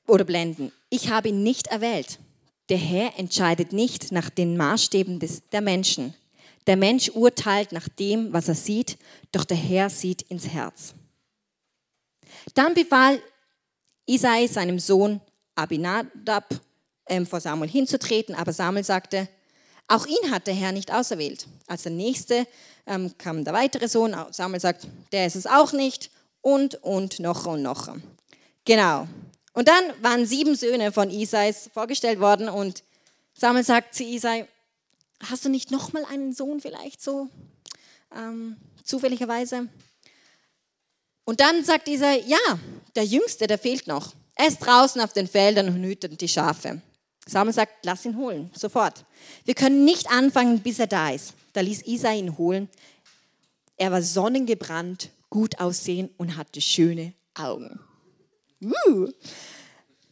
oder 0.07 0.25
blenden. 0.25 0.73
Ich 0.91 1.09
habe 1.09 1.31
ihn 1.31 1.43
nicht 1.43 1.69
erwählt. 1.69 2.19
Der 2.69 2.77
Herr 2.77 3.19
entscheidet 3.19 3.73
nicht 3.73 4.12
nach 4.12 4.29
den 4.29 4.59
Maßstäben 4.59 5.21
des, 5.21 5.49
der 5.49 5.62
Menschen. 5.62 6.12
Der 6.67 6.77
Mensch 6.77 7.09
urteilt 7.15 7.73
nach 7.73 7.89
dem, 7.89 8.31
was 8.31 8.49
er 8.49 8.57
sieht, 8.57 8.99
doch 9.33 9.47
der 9.47 9.57
Herr 9.57 9.89
sieht 9.89 10.21
ins 10.21 10.49
Herz. 10.49 10.93
Dann 12.53 12.75
befahl 12.75 13.23
Isai 14.05 14.49
seinem 14.49 14.79
Sohn 14.79 15.23
Abinadab 15.55 16.61
ähm, 17.07 17.27
vor 17.27 17.41
Samuel 17.41 17.71
hinzutreten, 17.71 18.35
aber 18.35 18.53
Samuel 18.53 18.85
sagte, 18.85 19.31
auch 19.90 20.06
ihn 20.06 20.30
hat 20.30 20.47
der 20.47 20.54
Herr 20.54 20.73
nicht 20.73 20.92
auserwählt. 20.92 21.47
Als 21.66 21.82
der 21.82 21.92
nächste 21.92 22.47
ähm, 22.87 23.12
kam 23.18 23.44
der 23.44 23.52
weitere 23.52 23.88
Sohn, 23.88 24.16
Samuel 24.30 24.61
sagt, 24.61 24.87
der 25.11 25.26
ist 25.26 25.35
es 25.35 25.47
auch 25.47 25.73
nicht 25.73 26.11
und, 26.40 26.76
und, 26.82 27.18
noch 27.18 27.47
und 27.47 27.62
noch. 27.62 27.97
Genau. 28.64 29.09
Und 29.52 29.66
dann 29.66 29.82
waren 30.00 30.26
sieben 30.26 30.54
Söhne 30.54 30.92
von 30.92 31.11
Isais 31.11 31.70
vorgestellt 31.75 32.20
worden 32.20 32.49
und 32.49 32.85
Samuel 33.35 33.64
sagt 33.64 33.94
zu 33.94 34.04
Isai, 34.04 34.47
hast 35.28 35.44
du 35.44 35.49
nicht 35.49 35.73
noch 35.73 35.92
mal 35.92 36.04
einen 36.04 36.32
Sohn 36.32 36.61
vielleicht 36.61 37.02
so 37.02 37.28
ähm, 38.14 38.56
zufälligerweise? 38.85 39.68
Und 41.25 41.40
dann 41.40 41.64
sagt 41.64 41.88
dieser, 41.88 42.14
ja, 42.14 42.38
der 42.94 43.04
Jüngste, 43.04 43.49
der 43.49 43.59
fehlt 43.59 43.88
noch. 43.88 44.14
Er 44.37 44.47
ist 44.47 44.59
draußen 44.59 45.00
auf 45.00 45.12
den 45.12 45.26
Feldern 45.26 45.68
und 45.68 45.82
hütet 45.82 46.20
die 46.20 46.28
Schafe. 46.28 46.80
Samuel 47.27 47.55
sagt, 47.55 47.85
lass 47.85 48.05
ihn 48.05 48.17
holen, 48.17 48.50
sofort. 48.55 49.05
Wir 49.45 49.55
können 49.55 49.85
nicht 49.85 50.11
anfangen, 50.11 50.61
bis 50.61 50.79
er 50.79 50.87
da 50.87 51.11
ist. 51.11 51.35
Da 51.53 51.61
ließ 51.61 51.87
Isai 51.87 52.19
ihn 52.19 52.39
holen. 52.39 52.69
Er 53.77 53.93
war 53.93 54.03
sonnengebrannt, 54.03 55.11
gut 55.29 55.61
aussehen 55.61 56.11
und 56.17 56.37
hatte 56.37 56.61
schöne 56.61 57.15
Augen. 57.35 57.81
Uh. 58.62 59.09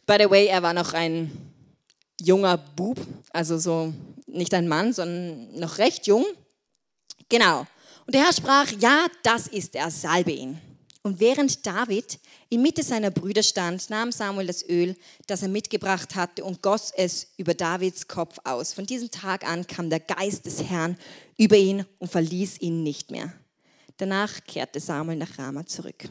By 0.05 0.17
the 0.19 0.29
way, 0.29 0.47
er 0.47 0.63
war 0.63 0.73
noch 0.73 0.93
ein 0.93 1.31
junger 2.19 2.57
Bub, 2.57 2.97
also 3.31 3.57
so 3.57 3.93
nicht 4.25 4.53
ein 4.53 4.67
Mann, 4.67 4.93
sondern 4.93 5.59
noch 5.59 5.77
recht 5.77 6.07
jung. 6.07 6.25
Genau. 7.27 7.67
Und 8.05 8.15
der 8.15 8.25
Herr 8.25 8.33
sprach, 8.33 8.71
ja, 8.79 9.05
das 9.23 9.47
ist 9.47 9.75
er, 9.75 9.91
salbe 9.91 10.31
ihn. 10.31 10.59
Und 11.01 11.19
während 11.19 11.65
David 11.65 12.19
in 12.49 12.61
Mitte 12.61 12.83
seiner 12.83 13.09
Brüder 13.09 13.41
stand, 13.41 13.89
nahm 13.89 14.11
Samuel 14.11 14.47
das 14.47 14.67
Öl, 14.67 14.97
das 15.27 15.41
er 15.41 15.47
mitgebracht 15.47 16.15
hatte, 16.15 16.43
und 16.43 16.61
goss 16.61 16.91
es 16.95 17.27
über 17.37 17.53
Davids 17.53 18.07
Kopf 18.07 18.37
aus. 18.43 18.73
Von 18.73 18.85
diesem 18.85 19.09
Tag 19.09 19.47
an 19.47 19.65
kam 19.65 19.89
der 19.89 20.01
Geist 20.01 20.45
des 20.45 20.63
Herrn 20.63 20.97
über 21.37 21.55
ihn 21.55 21.85
und 21.99 22.11
verließ 22.11 22.59
ihn 22.59 22.83
nicht 22.83 23.11
mehr. 23.11 23.33
Danach 23.95 24.43
kehrte 24.45 24.79
Samuel 24.79 25.17
nach 25.17 25.37
Rama 25.37 25.65
zurück. 25.65 26.09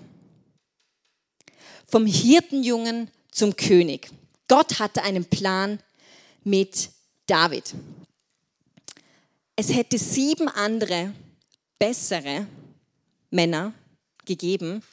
Vom 1.87 2.07
Hirtenjungen 2.07 3.11
zum 3.30 3.57
König. 3.57 4.11
Gott 4.47 4.78
hatte 4.78 5.02
einen 5.02 5.25
Plan 5.25 5.78
mit 6.45 6.90
David. 7.26 7.75
Es 9.54 9.73
hätte 9.75 9.99
sieben 9.99 10.49
andere 10.49 11.12
bessere 11.78 12.47
Männer 13.30 13.75
gegeben 14.28 14.85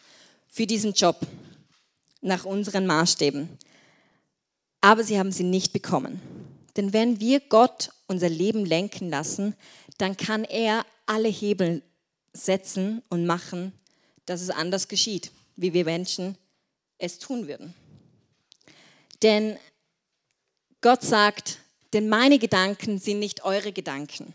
für 0.48 0.65
diesen 0.65 0.94
Job 0.94 1.20
nach 2.22 2.46
unseren 2.46 2.88
Maßstäben. 2.88 3.50
Aber 4.82 5.04
sie 5.04 5.20
haben 5.20 5.32
sie 5.32 5.44
nicht 5.44 5.74
bekommen. 5.74 6.22
Denn 6.75 6.92
wenn 6.92 7.20
wir 7.20 7.39
Gott 7.39 7.92
unser 8.08 8.30
Leben 8.30 8.65
lenken 8.65 9.10
lassen, 9.10 9.56
dann 9.98 10.18
kann 10.18 10.44
er 10.44 10.86
alle 11.06 11.30
Hebel 11.30 11.84
setzen 12.34 13.04
und 13.10 13.25
machen, 13.25 13.72
dass 14.25 14.42
es 14.42 14.50
anders 14.50 14.88
geschieht, 14.88 15.32
wie 15.56 15.74
wir 15.74 15.86
Menschen 15.86 16.38
es 16.98 17.20
tun 17.20 17.48
würden. 17.48 17.74
Denn 19.22 19.58
Gott 20.82 21.04
sagt, 21.04 21.60
denn 21.94 22.10
meine 22.10 22.39
Gedanken 22.39 23.00
sind 23.00 23.20
nicht 23.20 23.44
eure 23.46 23.72
Gedanken. 23.72 24.34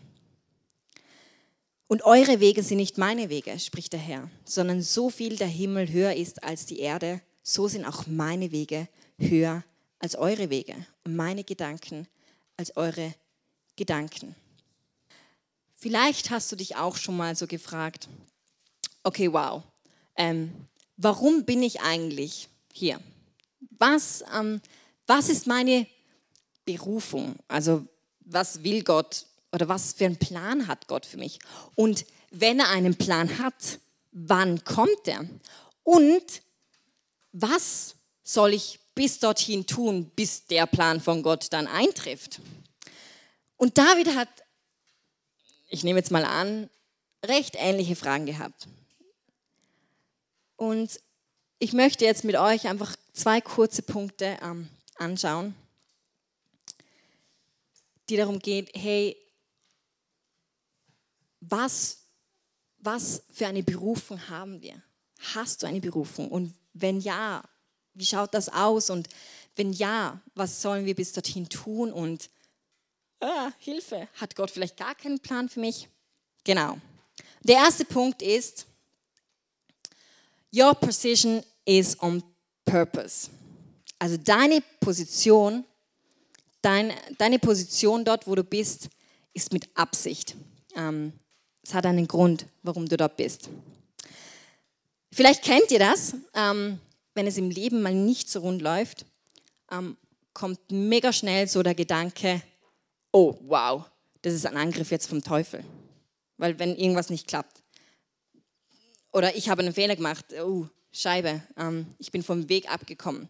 Und 1.91 2.05
eure 2.05 2.39
Wege 2.39 2.63
sind 2.63 2.77
nicht 2.77 2.97
meine 2.97 3.29
Wege, 3.29 3.59
spricht 3.59 3.91
der 3.91 3.99
Herr, 3.99 4.31
sondern 4.45 4.81
so 4.81 5.09
viel 5.09 5.35
der 5.35 5.49
Himmel 5.49 5.91
höher 5.91 6.15
ist 6.15 6.41
als 6.41 6.65
die 6.65 6.79
Erde, 6.79 7.19
so 7.43 7.67
sind 7.67 7.83
auch 7.83 8.07
meine 8.07 8.53
Wege 8.53 8.87
höher 9.17 9.65
als 9.99 10.15
eure 10.15 10.49
Wege 10.49 10.73
und 11.03 11.17
meine 11.17 11.43
Gedanken 11.43 12.07
als 12.55 12.77
eure 12.77 13.13
Gedanken. 13.75 14.37
Vielleicht 15.75 16.29
hast 16.29 16.49
du 16.49 16.55
dich 16.55 16.77
auch 16.77 16.95
schon 16.95 17.17
mal 17.17 17.35
so 17.35 17.45
gefragt, 17.45 18.07
okay, 19.03 19.33
wow, 19.33 19.61
ähm, 20.15 20.53
warum 20.95 21.43
bin 21.43 21.61
ich 21.61 21.81
eigentlich 21.81 22.47
hier? 22.71 23.01
Was, 23.69 24.23
ähm, 24.33 24.61
was 25.07 25.27
ist 25.27 25.45
meine 25.45 25.85
Berufung? 26.63 27.35
Also 27.49 27.85
was 28.21 28.63
will 28.63 28.81
Gott 28.81 29.25
oder 29.51 29.67
was 29.67 29.93
für 29.93 30.05
einen 30.05 30.17
Plan 30.17 30.67
hat 30.67 30.87
Gott 30.87 31.05
für 31.05 31.17
mich? 31.17 31.39
Und 31.75 32.05
wenn 32.31 32.59
er 32.59 32.69
einen 32.69 32.95
Plan 32.95 33.39
hat, 33.39 33.79
wann 34.11 34.63
kommt 34.63 35.07
er? 35.07 35.25
Und 35.83 36.41
was 37.33 37.95
soll 38.23 38.53
ich 38.53 38.79
bis 38.95 39.19
dorthin 39.19 39.65
tun, 39.65 40.11
bis 40.15 40.45
der 40.45 40.65
Plan 40.65 41.01
von 41.01 41.23
Gott 41.23 41.47
dann 41.51 41.67
eintrifft? 41.67 42.39
Und 43.57 43.77
David 43.77 44.15
hat, 44.15 44.29
ich 45.69 45.83
nehme 45.83 45.99
jetzt 45.99 46.11
mal 46.11 46.25
an, 46.25 46.69
recht 47.23 47.55
ähnliche 47.57 47.95
Fragen 47.95 48.25
gehabt. 48.25 48.67
Und 50.55 50.99
ich 51.59 51.73
möchte 51.73 52.05
jetzt 52.05 52.23
mit 52.23 52.35
euch 52.35 52.67
einfach 52.67 52.95
zwei 53.13 53.41
kurze 53.41 53.81
Punkte 53.81 54.37
ähm, 54.41 54.69
anschauen, 54.95 55.55
die 58.09 58.17
darum 58.17 58.39
geht, 58.39 58.71
hey, 58.75 59.15
was, 61.41 61.97
was 62.77 63.23
für 63.31 63.47
eine 63.47 63.63
Berufung 63.63 64.29
haben 64.29 64.61
wir? 64.61 64.81
Hast 65.33 65.61
du 65.61 65.67
eine 65.67 65.81
Berufung? 65.81 66.29
Und 66.29 66.53
wenn 66.73 67.01
ja, 67.01 67.43
wie 67.93 68.05
schaut 68.05 68.33
das 68.33 68.49
aus? 68.49 68.89
Und 68.89 69.09
wenn 69.55 69.73
ja, 69.73 70.21
was 70.35 70.61
sollen 70.61 70.85
wir 70.85 70.95
bis 70.95 71.11
dorthin 71.11 71.49
tun? 71.49 71.91
Und 71.91 72.29
ah, 73.19 73.51
Hilfe, 73.59 74.07
hat 74.15 74.35
Gott 74.35 74.51
vielleicht 74.51 74.77
gar 74.77 74.95
keinen 74.95 75.19
Plan 75.19 75.49
für 75.49 75.59
mich? 75.59 75.89
Genau. 76.43 76.79
Der 77.43 77.57
erste 77.57 77.85
Punkt 77.85 78.21
ist, 78.21 78.65
Your 80.53 80.75
position 80.75 81.41
is 81.65 81.97
on 82.01 82.21
purpose. 82.65 83.29
Also 83.97 84.17
deine 84.17 84.61
Position, 84.81 85.63
dein, 86.61 86.93
deine 87.17 87.39
Position 87.39 88.03
dort, 88.03 88.27
wo 88.27 88.35
du 88.35 88.43
bist, 88.43 88.89
ist 89.33 89.53
mit 89.53 89.69
Absicht. 89.75 90.35
Ähm, 90.75 91.13
es 91.63 91.73
hat 91.73 91.85
einen 91.85 92.07
Grund, 92.07 92.45
warum 92.63 92.87
du 92.87 92.97
dort 92.97 93.17
bist. 93.17 93.49
Vielleicht 95.11 95.43
kennt 95.43 95.71
ihr 95.71 95.79
das, 95.79 96.15
ähm, 96.33 96.79
wenn 97.13 97.27
es 97.27 97.37
im 97.37 97.49
Leben 97.49 97.81
mal 97.81 97.93
nicht 97.93 98.29
so 98.29 98.39
rund 98.39 98.61
läuft, 98.61 99.05
ähm, 99.69 99.97
kommt 100.33 100.59
mega 100.71 101.11
schnell 101.11 101.47
so 101.47 101.61
der 101.61 101.75
Gedanke, 101.75 102.41
oh 103.11 103.37
wow, 103.41 103.83
das 104.21 104.33
ist 104.33 104.45
ein 104.45 104.57
Angriff 104.57 104.91
jetzt 104.91 105.07
vom 105.07 105.23
Teufel. 105.23 105.63
Weil 106.37 106.57
wenn 106.59 106.75
irgendwas 106.75 107.09
nicht 107.09 107.27
klappt, 107.27 107.61
oder 109.11 109.35
ich 109.35 109.49
habe 109.49 109.61
einen 109.61 109.73
Fehler 109.73 109.95
gemacht. 109.95 110.25
Oh, 110.41 110.67
Scheibe, 110.91 111.41
ähm, 111.57 111.87
ich 111.99 112.11
bin 112.11 112.23
vom 112.23 112.49
Weg 112.49 112.71
abgekommen. 112.71 113.29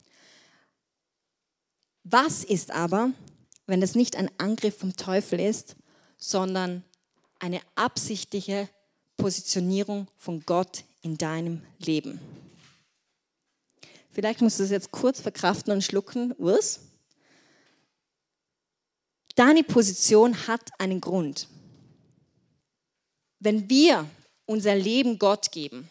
Was 2.04 2.44
ist 2.44 2.72
aber, 2.72 3.12
wenn 3.68 3.82
das 3.82 3.96
nicht 3.96 4.16
ein 4.16 4.30
Angriff 4.40 4.78
vom 4.78 4.96
Teufel 4.96 5.40
ist, 5.40 5.76
sondern 6.18 6.84
eine 7.42 7.60
absichtliche 7.76 8.70
Positionierung 9.18 10.08
von 10.18 10.42
Gott 10.46 10.84
in 11.02 11.18
deinem 11.18 11.62
Leben? 11.80 12.20
Vielleicht 14.12 14.42
musst 14.42 14.60
du 14.60 14.64
es 14.64 14.70
jetzt 14.70 14.92
kurz 14.92 15.20
verkraften 15.22 15.74
und 15.74 15.84
schlucken. 15.84 16.36
Was? 16.38 16.82
Deine 19.36 19.64
Position 19.64 20.48
hat 20.48 20.70
einen 20.78 21.02
Grund. 21.02 21.48
Wenn 23.40 23.70
wir 23.70 24.06
unser 24.46 24.76
Leben 24.76 25.18
Gott 25.18 25.52
geben 25.52 25.90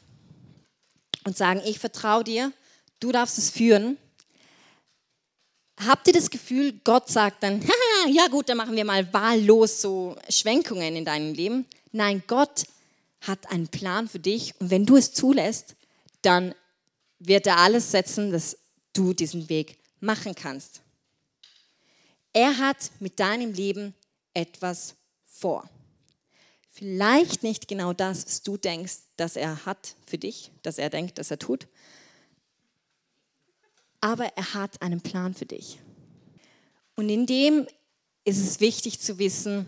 und 1.25 1.37
sagen, 1.37 1.63
ich 1.65 1.79
vertraue 1.79 2.25
dir, 2.25 2.53
du 3.01 3.11
darfst 3.11 3.39
es 3.39 3.51
führen, 3.51 3.97
habt 5.87 6.07
ihr 6.07 6.13
das 6.13 6.31
Gefühl, 6.31 6.79
Gott 6.85 7.09
sagt 7.09 7.43
dann, 7.43 7.61
ja 8.09 8.29
gut, 8.29 8.49
dann 8.49 8.57
machen 8.57 8.77
wir 8.77 8.85
mal 8.85 9.13
wahllos 9.13 9.81
so 9.81 10.17
Schwenkungen 10.29 10.97
in 10.97 11.05
deinem 11.05 11.35
Leben? 11.35 11.67
Nein, 11.93 12.23
Gott 12.27 12.65
hat 13.21 13.51
einen 13.51 13.69
Plan 13.69 14.09
für 14.09 14.19
dich 14.19 14.55
und 14.61 14.71
wenn 14.71 14.87
du 14.87 14.97
es 14.97 15.13
zulässt, 15.13 15.77
dann 16.23 16.55
wird 17.19 17.47
er 17.47 17.59
alles 17.59 17.91
setzen, 17.91 18.33
dass 18.33 18.57
du 18.93 19.13
diesen 19.13 19.49
Weg 19.49 19.79
machen 20.01 20.35
kannst. 20.35 20.81
Er 22.33 22.59
hat 22.59 22.91
mit 23.01 23.19
deinem 23.21 23.53
Leben 23.53 23.95
etwas 24.35 24.95
vor. 25.27 25.69
Vielleicht 26.71 27.43
nicht 27.43 27.69
genau 27.69 27.93
das, 27.93 28.25
was 28.25 28.43
du 28.43 28.57
denkst, 28.57 28.99
dass 29.17 29.37
er 29.37 29.67
hat 29.67 29.97
für 30.07 30.17
dich, 30.17 30.51
dass 30.63 30.79
er 30.79 30.89
denkt, 30.89 31.19
dass 31.19 31.31
er 31.31 31.39
tut. 31.39 31.67
Aber 34.01 34.27
er 34.37 34.55
hat 34.55 34.81
einen 34.81 35.01
Plan 35.01 35.35
für 35.35 35.47
dich. 35.47 35.79
Und 36.95 37.09
in 37.09 37.27
dem 37.27 37.67
ist 38.37 38.47
es 38.47 38.61
wichtig 38.61 39.01
zu 39.01 39.19
wissen, 39.19 39.67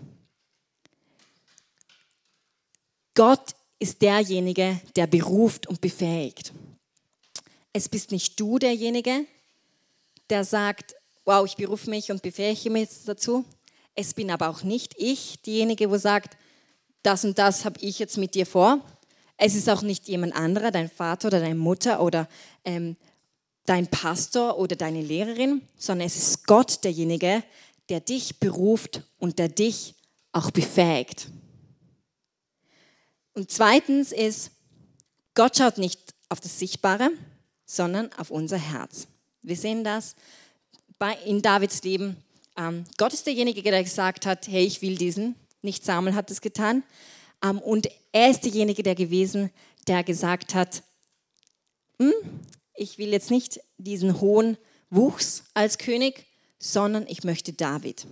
Gott 3.15 3.55
ist 3.79 4.01
derjenige, 4.01 4.81
der 4.97 5.07
beruft 5.07 5.67
und 5.67 5.81
befähigt. 5.81 6.53
Es 7.73 7.89
bist 7.89 8.11
nicht 8.11 8.39
du 8.39 8.59
derjenige, 8.59 9.27
der 10.31 10.45
sagt, 10.45 10.95
wow, 11.25 11.45
ich 11.45 11.57
berufe 11.57 11.91
mich 11.91 12.11
und 12.11 12.23
befähige 12.23 12.71
mich 12.71 12.89
dazu. 13.05 13.45
Es 13.95 14.15
bin 14.15 14.31
aber 14.31 14.49
auch 14.49 14.63
nicht 14.63 14.95
ich 14.97 15.43
diejenige, 15.43 15.91
wo 15.91 15.99
sagt, 15.99 16.37
das 17.03 17.25
und 17.25 17.39
das 17.39 17.65
habe 17.65 17.81
ich 17.81 17.99
jetzt 17.99 18.17
mit 18.17 18.35
dir 18.35 18.47
vor. 18.47 18.81
Es 19.37 19.55
ist 19.55 19.69
auch 19.69 19.83
nicht 19.83 20.09
jemand 20.09 20.35
anderer, 20.35 20.71
dein 20.71 20.89
Vater 20.89 21.29
oder 21.29 21.41
deine 21.41 21.55
Mutter 21.55 22.01
oder 22.01 22.29
ähm, 22.65 22.97
dein 23.67 23.89
Pastor 23.89 24.59
oder 24.59 24.77
deine 24.77 25.03
Lehrerin, 25.03 25.63
sondern 25.77 26.07
es 26.07 26.17
ist 26.17 26.47
Gott 26.47 26.85
derjenige, 26.85 27.43
der 27.89 28.01
dich 28.01 28.39
beruft 28.39 29.03
und 29.19 29.39
der 29.39 29.49
dich 29.49 29.95
auch 30.33 30.51
befähigt. 30.51 31.29
Und 33.35 33.51
zweitens 33.51 34.13
ist, 34.13 34.51
Gott 35.35 35.57
schaut 35.57 35.79
nicht 35.79 36.15
auf 36.29 36.41
das 36.41 36.59
Sichtbare, 36.59 37.11
sondern 37.65 38.13
auf 38.15 38.31
unser 38.31 38.59
Herz. 38.59 39.07
Wir 39.43 39.57
sehen 39.57 39.85
das 39.85 40.15
in 41.27 41.43
Davids 41.43 41.83
Leben. 41.83 42.17
Ähm, 42.57 42.85
Gott 42.97 43.13
ist 43.13 43.27
derjenige, 43.27 43.63
der 43.63 43.83
gesagt 43.83 44.27
hat, 44.27 44.47
hey, 44.47 44.65
ich 44.65 44.83
will 44.83 44.97
diesen 44.97 45.35
nicht 45.63 45.85
Samuel 45.85 46.15
hat 46.15 46.31
es 46.31 46.41
getan. 46.41 46.83
Ähm, 47.43 47.59
und 47.59 47.89
er 48.13 48.31
ist 48.31 48.45
derjenige 48.45 48.83
der 48.83 48.95
gewesen, 48.95 49.51
der 49.87 50.05
gesagt 50.05 50.55
hat, 50.55 50.83
hm, 51.99 52.13
ich 52.75 52.99
will 52.99 53.11
jetzt 53.13 53.31
nicht 53.31 53.61
diesen 53.79 54.21
hohen 54.21 54.59
Wuchs 54.91 55.45
als 55.55 55.79
König, 55.79 56.27
sondern 56.63 57.07
ich 57.09 57.25
möchte 57.25 57.53
David. 57.53 58.07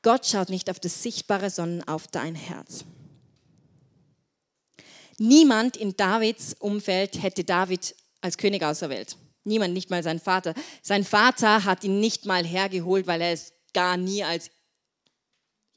Gott 0.00 0.26
schaut 0.26 0.48
nicht 0.48 0.70
auf 0.70 0.80
das 0.80 1.02
Sichtbare, 1.02 1.50
sondern 1.50 1.86
auf 1.86 2.06
dein 2.08 2.34
Herz. 2.34 2.84
Niemand 5.18 5.76
in 5.76 5.94
Davids 5.94 6.54
Umfeld 6.58 7.22
hätte 7.22 7.44
David 7.44 7.94
als 8.22 8.38
König 8.38 8.62
auserwählt. 8.62 9.18
Niemand, 9.44 9.74
nicht 9.74 9.90
mal 9.90 10.02
sein 10.02 10.20
Vater. 10.20 10.54
Sein 10.82 11.04
Vater 11.04 11.64
hat 11.64 11.84
ihn 11.84 12.00
nicht 12.00 12.24
mal 12.24 12.44
hergeholt, 12.44 13.06
weil 13.06 13.20
er 13.20 13.32
es 13.32 13.52
gar 13.74 13.98
nie 13.98 14.24
als 14.24 14.50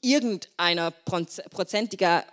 irgendeiner 0.02 0.92
prozentiger 0.92 2.24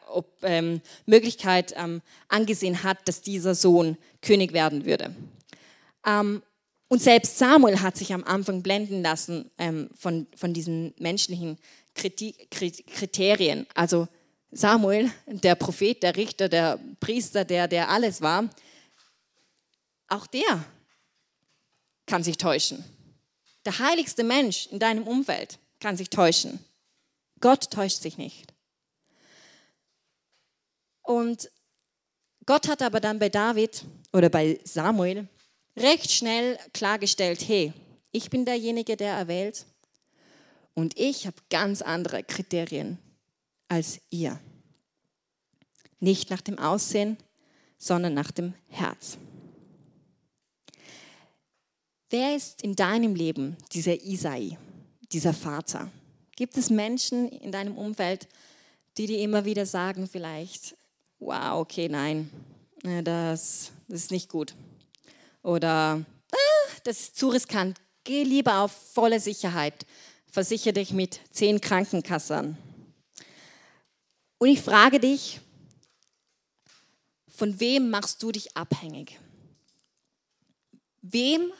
ähm, 0.42 0.80
Möglichkeit 1.06 1.74
ähm, 1.76 2.02
angesehen 2.28 2.84
hat, 2.84 2.98
dass 3.08 3.20
dieser 3.20 3.56
Sohn 3.56 3.98
König 4.22 4.52
werden 4.52 4.84
würde. 4.84 5.14
Ähm, 6.06 6.42
und 6.94 7.00
selbst 7.00 7.38
Samuel 7.38 7.80
hat 7.80 7.96
sich 7.96 8.14
am 8.14 8.22
Anfang 8.22 8.62
blenden 8.62 9.02
lassen 9.02 9.50
ähm, 9.58 9.90
von, 9.98 10.28
von 10.36 10.54
diesen 10.54 10.94
menschlichen 11.00 11.58
Kriterien. 11.92 13.66
Also 13.74 14.06
Samuel, 14.52 15.10
der 15.26 15.56
Prophet, 15.56 16.00
der 16.04 16.14
Richter, 16.14 16.48
der 16.48 16.78
Priester, 17.00 17.44
der, 17.44 17.66
der 17.66 17.88
alles 17.88 18.20
war, 18.20 18.48
auch 20.06 20.28
der 20.28 20.64
kann 22.06 22.22
sich 22.22 22.36
täuschen. 22.36 22.84
Der 23.64 23.76
heiligste 23.80 24.22
Mensch 24.22 24.68
in 24.68 24.78
deinem 24.78 25.02
Umfeld 25.02 25.58
kann 25.80 25.96
sich 25.96 26.10
täuschen. 26.10 26.64
Gott 27.40 27.72
täuscht 27.72 28.02
sich 28.02 28.18
nicht. 28.18 28.54
Und 31.02 31.50
Gott 32.46 32.68
hat 32.68 32.82
aber 32.82 33.00
dann 33.00 33.18
bei 33.18 33.30
David 33.30 33.84
oder 34.12 34.28
bei 34.28 34.60
Samuel 34.62 35.26
recht 35.76 36.10
schnell 36.10 36.58
klargestellt, 36.72 37.46
hey, 37.46 37.72
ich 38.12 38.30
bin 38.30 38.44
derjenige, 38.44 38.96
der 38.96 39.14
erwählt 39.14 39.66
und 40.74 40.98
ich 40.98 41.26
habe 41.26 41.36
ganz 41.50 41.82
andere 41.82 42.22
Kriterien 42.22 42.98
als 43.68 44.00
ihr. 44.10 44.38
Nicht 46.00 46.30
nach 46.30 46.40
dem 46.40 46.58
Aussehen, 46.58 47.16
sondern 47.78 48.14
nach 48.14 48.30
dem 48.30 48.54
Herz. 48.68 49.18
Wer 52.10 52.36
ist 52.36 52.62
in 52.62 52.76
deinem 52.76 53.14
Leben 53.14 53.56
dieser 53.72 54.00
Isai, 54.00 54.56
dieser 55.10 55.32
Vater? 55.32 55.90
Gibt 56.36 56.56
es 56.56 56.70
Menschen 56.70 57.28
in 57.28 57.50
deinem 57.50 57.76
Umfeld, 57.76 58.28
die 58.96 59.06
dir 59.06 59.18
immer 59.18 59.44
wieder 59.44 59.66
sagen 59.66 60.08
vielleicht, 60.08 60.76
wow, 61.18 61.60
okay, 61.60 61.88
nein, 61.88 62.30
das, 62.82 63.72
das 63.88 64.02
ist 64.02 64.10
nicht 64.10 64.28
gut. 64.28 64.54
Oder 65.44 66.04
ah, 66.32 66.70
das 66.82 67.00
ist 67.00 67.16
zu 67.16 67.28
riskant, 67.28 67.78
geh 68.02 68.24
lieber 68.24 68.60
auf 68.60 68.72
volle 68.72 69.20
Sicherheit, 69.20 69.86
versichere 70.26 70.72
dich 70.72 70.92
mit 70.92 71.20
zehn 71.30 71.60
Krankenkassern. 71.60 72.56
Und 74.38 74.48
ich 74.48 74.60
frage 74.60 74.98
dich, 74.98 75.40
von 77.28 77.60
wem 77.60 77.90
machst 77.90 78.22
du 78.22 78.32
dich 78.32 78.56
abhängig? 78.56 79.20
Wem 81.02 81.52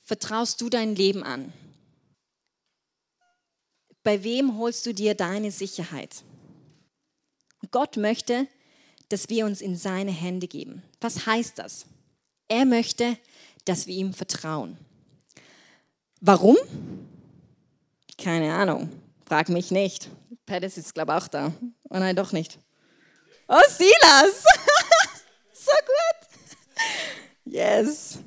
vertraust 0.00 0.60
du 0.60 0.68
dein 0.68 0.94
Leben 0.94 1.24
an? 1.24 1.52
Bei 4.04 4.22
wem 4.22 4.56
holst 4.56 4.86
du 4.86 4.94
dir 4.94 5.14
deine 5.14 5.50
Sicherheit? 5.50 6.22
Gott 7.72 7.96
möchte, 7.96 8.46
dass 9.08 9.28
wir 9.28 9.46
uns 9.46 9.60
in 9.60 9.76
seine 9.76 10.12
Hände 10.12 10.46
geben. 10.46 10.82
Was 11.00 11.26
heißt 11.26 11.58
das? 11.58 11.86
Er 12.48 12.64
möchte, 12.66 13.04
dass 13.04 13.18
wir 13.86 13.94
ihm 13.94 14.12
vertrauen. 14.14 14.76
Warum? 16.20 16.56
Keine 18.18 18.52
Ahnung. 18.52 18.90
Frag 19.26 19.48
mich 19.48 19.70
nicht. 19.70 20.10
Pettis 20.46 20.76
ist, 20.76 20.94
glaube 20.94 21.12
ich, 21.12 21.18
auch 21.18 21.28
da. 21.28 21.52
Oh 21.88 21.98
nein, 21.98 22.16
doch 22.16 22.32
nicht. 22.32 22.58
Oh, 23.48 23.60
Silas! 23.68 24.44
so 25.52 25.72
gut! 25.86 26.28
Yes. 27.44 28.18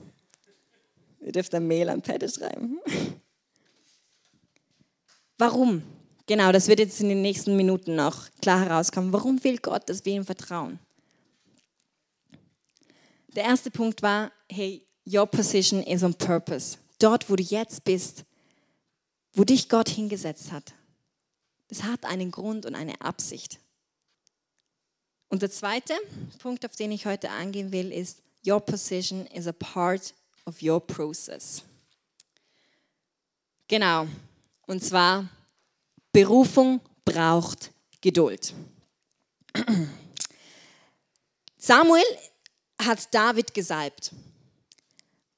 Ihr 1.19 1.31
dürft 1.31 1.53
ein 1.55 1.67
Mail 1.67 1.89
an 1.89 2.01
Pettis 2.01 2.35
schreiben. 2.35 2.79
Warum? 5.37 5.83
Genau, 6.27 6.51
das 6.51 6.67
wird 6.67 6.79
jetzt 6.79 6.99
in 7.01 7.09
den 7.09 7.21
nächsten 7.21 7.55
Minuten 7.55 7.95
noch 7.95 8.29
klar 8.41 8.65
herauskommen. 8.65 9.13
Warum 9.13 9.43
will 9.43 9.57
Gott, 9.57 9.89
dass 9.89 10.05
wir 10.05 10.13
ihm 10.13 10.25
vertrauen? 10.25 10.79
Der 13.35 13.43
erste 13.43 13.69
Punkt 13.69 14.01
war, 14.01 14.31
hey, 14.49 14.87
your 15.05 15.27
position 15.27 15.83
is 15.83 16.03
on 16.03 16.13
purpose. 16.13 16.77
Dort, 16.99 17.29
wo 17.29 17.35
du 17.35 17.43
jetzt 17.43 17.83
bist, 17.83 18.23
wo 19.33 19.43
dich 19.43 19.69
Gott 19.69 19.89
hingesetzt 19.89 20.51
hat, 20.51 20.73
das 21.67 21.83
hat 21.83 22.05
einen 22.05 22.31
Grund 22.31 22.65
und 22.65 22.75
eine 22.75 22.99
Absicht. 23.01 23.59
Und 25.29 25.41
der 25.41 25.51
zweite 25.51 25.93
Punkt, 26.39 26.65
auf 26.65 26.75
den 26.75 26.91
ich 26.91 27.05
heute 27.05 27.29
eingehen 27.31 27.71
will, 27.71 27.91
ist, 27.91 28.21
your 28.45 28.59
position 28.59 29.25
is 29.27 29.47
a 29.47 29.51
part 29.51 30.13
of 30.45 30.61
your 30.61 30.79
process. 30.79 31.63
Genau, 33.67 34.07
und 34.67 34.83
zwar 34.83 35.27
Berufung 36.11 36.79
braucht 37.03 37.71
Geduld. 38.01 38.53
Samuel 41.57 42.03
hat 42.79 43.13
David 43.13 43.53
gesalbt. 43.53 44.11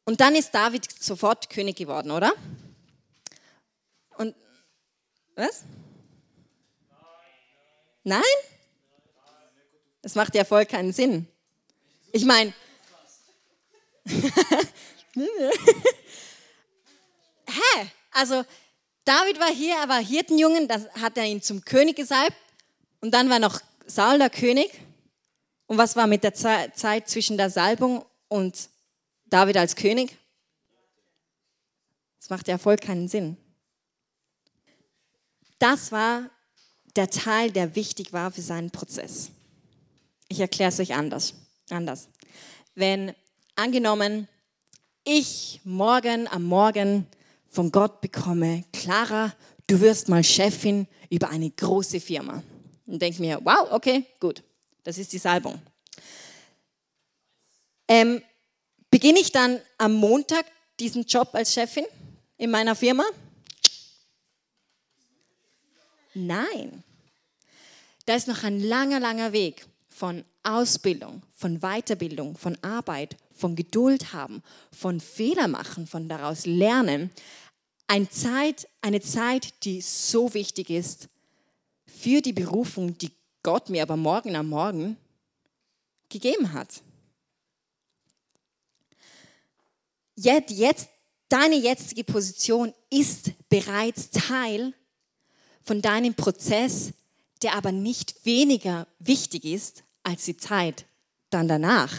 Und 0.07 0.21
dann 0.21 0.35
ist 0.35 0.55
David 0.55 0.87
sofort 1.03 1.49
König 1.49 1.75
geworden, 1.75 2.11
oder? 2.11 2.31
Und 4.17 4.33
was? 5.35 5.63
Nein? 8.05 8.21
Das 10.01 10.15
macht 10.15 10.33
ja 10.33 10.45
voll 10.45 10.65
keinen 10.65 10.93
Sinn. 10.93 11.27
Ich 12.13 12.23
meine, 12.23 12.53
hä? 14.05 14.23
Also 18.11 18.45
David 19.03 19.41
war 19.41 19.53
hier, 19.53 19.75
er 19.75 19.89
war 19.89 19.99
Hirtenjungen, 20.01 20.69
dann 20.69 20.87
hat 21.01 21.17
er 21.17 21.25
ihn 21.25 21.41
zum 21.41 21.65
König 21.65 21.97
gesalbt 21.97 22.37
und 23.01 23.11
dann 23.11 23.29
war 23.29 23.39
noch 23.39 23.59
Saul 23.85 24.19
der 24.19 24.29
König. 24.29 24.71
Und 25.65 25.77
was 25.77 25.97
war 25.97 26.07
mit 26.07 26.23
der 26.23 26.33
Zeit 26.33 27.09
zwischen 27.09 27.35
der 27.35 27.49
Salbung 27.49 28.05
und 28.29 28.69
David 29.29 29.57
als 29.57 29.75
König? 29.75 30.17
Das 32.19 32.29
macht 32.29 32.47
ja 32.47 32.57
voll 32.57 32.77
keinen 32.77 33.07
Sinn. 33.07 33.37
Das 35.59 35.91
war 35.91 36.29
der 36.95 37.09
Teil, 37.09 37.51
der 37.51 37.75
wichtig 37.75 38.13
war 38.13 38.31
für 38.31 38.41
seinen 38.41 38.71
Prozess. 38.71 39.31
Ich 40.27 40.39
erkläre 40.39 40.69
es 40.69 40.79
euch 40.79 40.93
anders. 40.93 41.33
anders. 41.69 42.09
Wenn 42.75 43.13
angenommen, 43.55 44.27
ich 45.03 45.61
morgen 45.63 46.27
am 46.27 46.43
Morgen 46.43 47.07
von 47.49 47.71
Gott 47.71 48.01
bekomme, 48.01 48.65
Clara, 48.73 49.33
du 49.67 49.79
wirst 49.79 50.09
mal 50.09 50.23
Chefin 50.23 50.87
über 51.09 51.29
eine 51.29 51.49
große 51.49 51.99
Firma. 51.99 52.43
Und 52.85 53.01
denke 53.01 53.21
mir, 53.21 53.39
wow, 53.43 53.71
okay, 53.71 54.05
gut, 54.19 54.43
das 54.83 54.97
ist 54.97 55.13
die 55.13 55.17
Salbung. 55.17 55.61
Ähm, 57.87 58.21
beginne 58.89 59.19
ich 59.19 59.31
dann 59.31 59.59
am 59.77 59.93
Montag 59.93 60.45
diesen 60.79 61.03
Job 61.03 61.29
als 61.33 61.53
Chefin 61.53 61.85
in 62.37 62.51
meiner 62.51 62.75
Firma? 62.75 63.03
Nein. 66.13 66.83
Da 68.05 68.15
ist 68.15 68.27
noch 68.27 68.43
ein 68.43 68.59
langer, 68.59 68.99
langer 68.99 69.33
Weg 69.33 69.65
von 69.89 70.23
Ausbildung, 70.43 71.21
von 71.33 71.59
Weiterbildung, 71.59 72.37
von 72.37 72.57
Arbeit, 72.63 73.17
von 73.31 73.55
Geduld 73.55 74.13
haben, 74.13 74.41
von 74.71 74.99
Fehler 74.99 75.47
machen, 75.47 75.87
von 75.87 76.07
daraus 76.07 76.45
lernen. 76.45 77.11
Eine 77.87 78.09
Zeit, 78.09 78.67
eine 78.81 79.01
Zeit, 79.01 79.63
die 79.63 79.81
so 79.81 80.33
wichtig 80.33 80.69
ist 80.69 81.09
für 81.85 82.21
die 82.21 82.33
Berufung, 82.33 82.97
die 82.97 83.11
Gott 83.43 83.69
mir 83.69 83.81
aber 83.81 83.97
morgen 83.97 84.35
am 84.35 84.49
Morgen 84.49 84.97
gegeben 86.09 86.53
hat. 86.53 86.81
Jetzt, 90.19 90.51
jetzt, 90.51 90.89
deine 91.29 91.55
jetzige 91.55 92.03
Position 92.03 92.73
ist 92.89 93.31
bereits 93.49 94.09
Teil 94.09 94.73
von 95.61 95.81
deinem 95.81 96.15
Prozess, 96.15 96.93
der 97.43 97.53
aber 97.53 97.71
nicht 97.71 98.25
weniger 98.25 98.87
wichtig 98.97 99.45
ist 99.45 99.83
als 100.01 100.25
die 100.25 100.35
Zeit 100.35 100.85
dann 101.29 101.47
danach. 101.47 101.93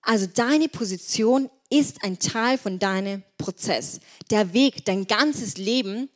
Also 0.00 0.26
deine 0.26 0.68
Position 0.68 1.50
ist 1.68 2.02
ein 2.02 2.18
Teil 2.18 2.56
von 2.56 2.78
deinem 2.78 3.22
Prozess. 3.36 4.00
Der 4.30 4.54
Weg, 4.54 4.86
dein 4.86 5.06
ganzes 5.06 5.58
Leben 5.58 6.08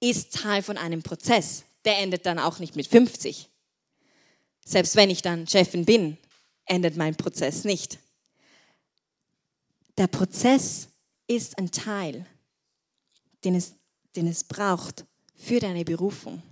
ist 0.00 0.32
Teil 0.32 0.62
von 0.62 0.78
einem 0.78 1.02
Prozess. 1.02 1.64
Der 1.84 1.98
endet 1.98 2.24
dann 2.24 2.38
auch 2.38 2.60
nicht 2.60 2.76
mit 2.76 2.86
50. 2.86 3.50
Selbst 4.64 4.96
wenn 4.96 5.10
ich 5.10 5.20
dann 5.20 5.46
Chefin 5.46 5.84
bin, 5.84 6.16
endet 6.64 6.96
mein 6.96 7.14
Prozess 7.14 7.64
nicht. 7.64 7.98
Der 9.96 10.08
Prozess 10.08 10.88
ist 11.26 11.56
ein 11.58 11.70
Teil, 11.70 12.26
den 13.44 13.54
es, 13.54 13.74
den 14.16 14.26
es 14.26 14.44
braucht 14.44 15.04
für 15.34 15.60
deine 15.60 15.84
Berufung. 15.84 16.42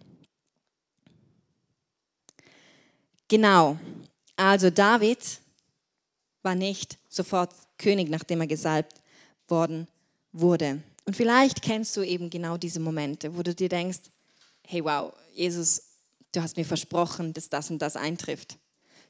Genau, 3.29 3.79
also 4.37 4.71
David 4.71 5.41
war 6.43 6.55
nicht 6.55 6.99
sofort 7.09 7.55
König, 7.79 8.11
nachdem 8.11 8.43
er 8.43 8.47
gesalbt 8.47 9.01
worden 9.49 9.89
wurde. 10.33 10.83
Und 11.05 11.17
vielleicht 11.17 11.63
kennst 11.63 11.97
du 11.97 12.03
eben 12.03 12.31
genau 12.31 12.57
diese 12.57 12.81
Momente, 12.81 13.37
wo 13.37 13.43
du 13.43 13.55
dir 13.55 13.69
denkst, 13.69 14.01
hey 14.67 14.85
wow, 14.85 15.13
Jesus, 15.35 15.83
du 16.33 16.43
hast 16.43 16.57
mir 16.57 16.65
versprochen, 16.65 17.33
dass 17.33 17.49
das 17.49 17.71
und 17.71 17.81
das 17.81 17.97
eintrifft. 17.97 18.59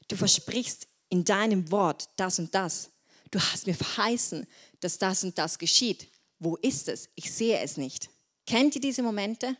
Du 0.07 0.15
versprichst 0.15 0.87
in 1.09 1.23
deinem 1.23 1.69
Wort 1.71 2.09
das 2.15 2.39
und 2.39 2.55
das. 2.55 2.92
Du 3.33 3.39
hast 3.39 3.65
mir 3.65 3.73
verheißen, 3.73 4.45
dass 4.79 4.99
das 4.99 5.23
und 5.23 5.39
das 5.39 5.57
geschieht. 5.57 6.07
Wo 6.37 6.55
ist 6.57 6.87
es? 6.87 7.09
Ich 7.15 7.33
sehe 7.33 7.59
es 7.61 7.77
nicht. 7.77 8.11
Kennt 8.45 8.75
ihr 8.75 8.81
diese 8.81 9.01
Momente, 9.01 9.57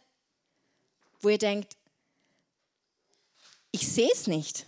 wo 1.21 1.29
ihr 1.29 1.39
denkt, 1.39 1.75
ich 3.71 3.91
sehe 3.91 4.11
es 4.13 4.27
nicht? 4.27 4.67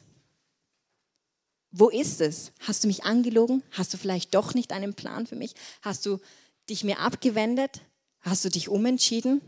Wo 1.69 1.89
ist 1.89 2.19
es? 2.19 2.51
Hast 2.61 2.83
du 2.83 2.87
mich 2.87 3.03
angelogen? 3.03 3.61
Hast 3.69 3.93
du 3.93 3.97
vielleicht 3.99 4.33
doch 4.33 4.55
nicht 4.55 4.73
einen 4.73 4.95
Plan 4.95 5.27
für 5.27 5.35
mich? 5.35 5.53
Hast 5.83 6.07
du 6.07 6.19
dich 6.67 6.83
mir 6.83 6.97
abgewendet? 6.97 7.81
Hast 8.21 8.43
du 8.43 8.49
dich 8.49 8.69
umentschieden? 8.69 9.39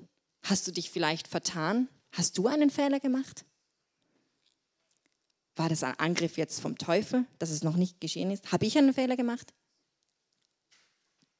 Hast 0.44 0.68
du 0.68 0.72
dich 0.72 0.92
vielleicht 0.92 1.28
vertan? 1.28 1.90
Hast 2.12 2.38
du 2.38 2.46
einen 2.46 2.70
Fehler 2.70 3.00
gemacht? 3.00 3.44
War 5.58 5.70
das 5.70 5.84
ein 5.84 6.00
Angriff 6.00 6.38
jetzt 6.38 6.60
vom 6.62 6.78
Teufel, 6.78 7.26
dass 7.40 7.50
es 7.50 7.64
noch 7.64 7.76
nicht 7.76 8.00
geschehen 8.00 8.30
ist? 8.30 8.52
Habe 8.52 8.68
ich 8.68 8.78
einen 8.78 8.94
Fehler 8.94 9.18
gemacht? 9.18 9.54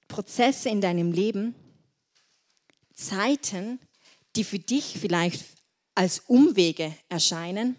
Prozesse 0.08 0.70
in 0.70 0.82
deinem 0.82 1.12
Leben, 1.12 1.54
Zeiten, 2.94 3.80
die 4.36 4.44
für 4.44 4.58
dich 4.58 4.98
vielleicht 5.00 5.46
als 5.94 6.20
Umwege 6.22 6.96
erscheinen, 7.10 7.76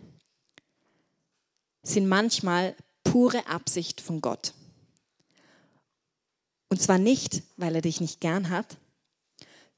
sind 1.83 2.09
manchmal 2.09 2.77
pure 3.03 3.46
Absicht 3.48 4.01
von 4.01 4.20
Gott. 4.20 4.55
Und 6.68 6.81
zwar 6.81 6.98
nicht, 6.98 7.42
weil 7.57 7.74
er 7.74 7.83
dich 7.83 8.01
nicht 8.01 8.20
gern 8.20 8.51
hat, 8.51 8.77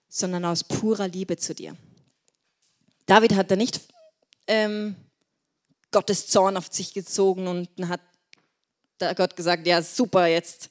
sondern 0.09 0.44
aus 0.44 0.64
purer 0.64 1.09
Liebe 1.09 1.38
zu 1.38 1.55
dir. 1.55 1.75
David 3.07 3.35
hat 3.35 3.51
da 3.51 3.57
nicht 3.57 3.81
ähm, 4.46 4.96
Gottes 5.90 6.26
Zorn 6.29 6.57
auf 6.57 6.72
sich 6.72 6.94
gezogen 6.94 7.46
und 7.46 7.68
hat 7.88 8.00
da 8.98 9.12
Gott 9.14 9.37
gesagt, 9.37 9.66
ja 9.66 9.83
super, 9.83 10.26
jetzt 10.26 10.70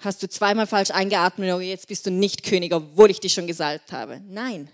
hast 0.00 0.22
du 0.22 0.28
zweimal 0.28 0.66
falsch 0.66 0.90
eingeatmet, 0.90 1.50
aber 1.50 1.62
jetzt 1.62 1.88
bist 1.88 2.06
du 2.06 2.10
nicht 2.10 2.42
König, 2.42 2.72
obwohl 2.72 3.10
ich 3.10 3.20
dich 3.20 3.32
schon 3.32 3.46
gesalbt 3.46 3.92
habe. 3.92 4.20
Nein, 4.28 4.70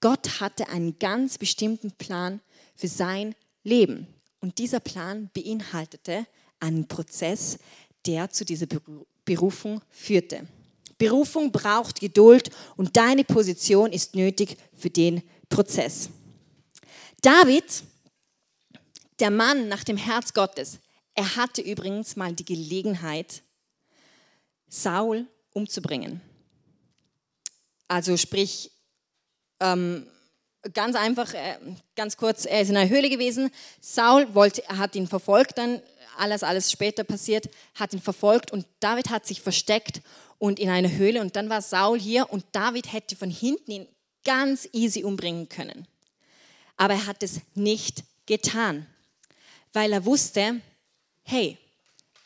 Gott 0.00 0.40
hatte 0.40 0.68
einen 0.68 0.98
ganz 0.98 1.38
bestimmten 1.38 1.92
Plan 1.92 2.40
für 2.74 2.88
sein 2.88 3.34
Leben. 3.64 4.06
Und 4.40 4.58
dieser 4.58 4.80
Plan 4.80 5.30
beinhaltete 5.34 6.26
einen 6.60 6.86
Prozess, 6.86 7.58
der 8.06 8.30
zu 8.30 8.44
dieser 8.44 8.66
Berufung 9.24 9.82
führte. 9.90 10.46
Berufung 10.96 11.52
braucht 11.52 12.00
Geduld 12.00 12.50
und 12.76 12.96
deine 12.96 13.24
Position 13.24 13.92
ist 13.92 14.14
nötig 14.14 14.56
für 14.74 14.90
den 14.90 15.22
Prozess. 15.48 16.10
David, 17.20 17.64
der 19.20 19.30
Mann 19.30 19.68
nach 19.68 19.84
dem 19.84 19.96
Herz 19.96 20.32
Gottes, 20.32 20.78
er 21.14 21.36
hatte 21.36 21.62
übrigens 21.62 22.16
mal 22.16 22.32
die 22.32 22.44
Gelegenheit, 22.44 23.42
Saul 24.68 25.26
umzubringen. 25.52 26.20
Also 27.88 28.16
sprich, 28.16 28.70
ähm, 29.60 30.06
ganz 30.74 30.94
einfach, 30.94 31.32
äh, 31.34 31.58
ganz 31.96 32.16
kurz, 32.16 32.44
er 32.44 32.60
ist 32.60 32.68
in 32.68 32.76
einer 32.76 32.90
Höhle 32.90 33.08
gewesen. 33.08 33.50
Saul 33.80 34.34
wollte, 34.34 34.62
hat 34.68 34.94
ihn 34.94 35.06
verfolgt, 35.06 35.58
dann 35.58 35.82
alles, 36.16 36.42
alles 36.42 36.70
später 36.70 37.04
passiert, 37.04 37.48
hat 37.74 37.92
ihn 37.92 38.00
verfolgt 38.00 38.52
und 38.52 38.66
David 38.80 39.10
hat 39.10 39.26
sich 39.26 39.40
versteckt 39.40 40.02
und 40.38 40.58
in 40.58 40.68
einer 40.68 40.90
Höhle 40.90 41.20
und 41.20 41.36
dann 41.36 41.48
war 41.48 41.62
Saul 41.62 41.98
hier 41.98 42.30
und 42.30 42.44
David 42.52 42.92
hätte 42.92 43.16
von 43.16 43.30
hinten 43.30 43.70
ihn 43.70 43.88
ganz 44.24 44.68
easy 44.72 45.04
umbringen 45.04 45.48
können. 45.48 45.86
Aber 46.76 46.94
er 46.94 47.06
hat 47.06 47.22
es 47.22 47.40
nicht 47.54 48.04
getan, 48.26 48.86
weil 49.72 49.92
er 49.92 50.04
wusste, 50.04 50.60
hey, 51.22 51.58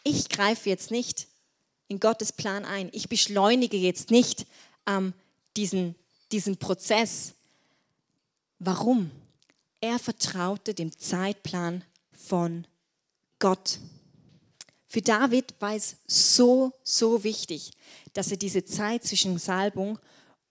ich 0.05 0.29
greife 0.29 0.69
jetzt 0.69 0.91
nicht 0.91 1.29
in 1.89 2.01
Gottes 2.01 2.33
Plan 2.33 2.65
ein. 2.65 2.89
Ich 2.93 3.09
beschleunige 3.09 3.77
jetzt 3.77 4.11
nicht 4.11 4.47
ähm, 4.87 5.13
diesen, 5.57 5.95
diesen 6.33 6.57
Prozess. 6.57 7.35
Warum? 8.59 9.11
Er 9.81 9.99
vertraute 9.99 10.75
dem 10.75 10.97
Zeitplan 10.97 11.85
von 12.13 12.67
Gott. 13.39 13.79
Für 14.87 15.03
David 15.03 15.55
war 15.59 15.75
es 15.75 15.97
so, 16.07 16.73
so 16.83 17.25
wichtig, 17.25 17.73
dass 18.13 18.31
er 18.31 18.37
diese 18.37 18.65
Zeit 18.65 19.05
zwischen 19.05 19.39
Salbung 19.39 19.99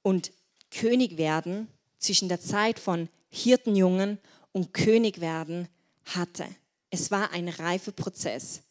und 0.02 0.32
König 0.72 1.18
werden, 1.18 1.68
zwischen 2.00 2.28
der 2.28 2.42
Zeit 2.42 2.80
von 2.80 3.08
Hirtenjungen 3.30 4.18
und 4.52 4.74
König 4.74 5.22
werden 5.22 5.68
hatte. 6.06 6.46
Es 6.92 7.10
war 7.10 7.32
ein 7.32 7.48
reifer 7.48 7.94
Prozess 7.94 8.62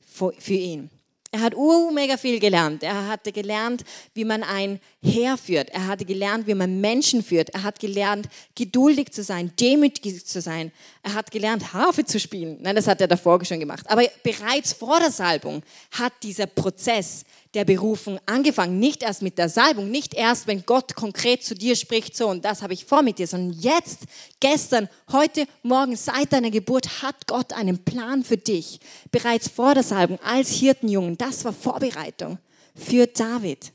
für 0.00 0.52
ihn. 0.52 0.90
Er 1.32 1.42
hat 1.42 1.54
mega 1.94 2.16
viel 2.16 2.40
gelernt. 2.40 2.82
Er 2.82 3.06
hatte 3.06 3.30
gelernt, 3.30 3.84
wie 4.14 4.24
man 4.24 4.42
ein 4.42 4.80
Heer 5.00 5.36
führt. 5.36 5.70
Er 5.70 5.86
hatte 5.86 6.04
gelernt, 6.04 6.48
wie 6.48 6.54
man 6.54 6.80
Menschen 6.80 7.22
führt. 7.22 7.50
Er 7.50 7.62
hat 7.62 7.78
gelernt, 7.78 8.28
geduldig 8.56 9.12
zu 9.12 9.22
sein, 9.22 9.52
demütig 9.60 10.26
zu 10.26 10.40
sein. 10.40 10.72
Er 11.04 11.14
hat 11.14 11.30
gelernt, 11.30 11.72
Harfe 11.72 12.04
zu 12.04 12.18
spielen. 12.18 12.58
Nein, 12.60 12.74
das 12.74 12.88
hat 12.88 13.00
er 13.00 13.06
davor 13.06 13.44
schon 13.44 13.60
gemacht. 13.60 13.88
Aber 13.88 14.02
bereits 14.24 14.72
vor 14.72 14.98
der 14.98 15.12
Salbung 15.12 15.62
hat 15.92 16.12
dieser 16.24 16.46
Prozess 16.46 17.24
der 17.54 17.64
Berufung 17.64 18.20
angefangen. 18.26 18.78
Nicht 18.78 19.02
erst 19.02 19.22
mit 19.22 19.38
der 19.38 19.48
Salbung, 19.48 19.90
nicht 19.90 20.14
erst, 20.14 20.46
wenn 20.46 20.64
Gott 20.64 20.94
konkret 20.94 21.42
zu 21.42 21.54
dir 21.54 21.74
spricht, 21.74 22.16
so 22.16 22.28
und 22.28 22.44
das 22.44 22.62
habe 22.62 22.72
ich 22.72 22.84
vor 22.84 23.02
mit 23.02 23.18
dir, 23.18 23.26
sondern 23.26 23.58
jetzt, 23.58 24.00
gestern, 24.38 24.88
heute, 25.10 25.46
morgen, 25.62 25.96
seit 25.96 26.32
deiner 26.32 26.50
Geburt 26.50 27.02
hat 27.02 27.26
Gott 27.26 27.52
einen 27.52 27.84
Plan 27.84 28.22
für 28.22 28.36
dich. 28.36 28.78
Bereits 29.10 29.48
vor 29.48 29.74
der 29.74 29.82
Salbung 29.82 30.20
als 30.20 30.50
Hirtenjungen. 30.50 31.18
Das 31.18 31.44
war 31.44 31.52
Vorbereitung 31.52 32.38
für 32.74 33.06
David. 33.06 33.72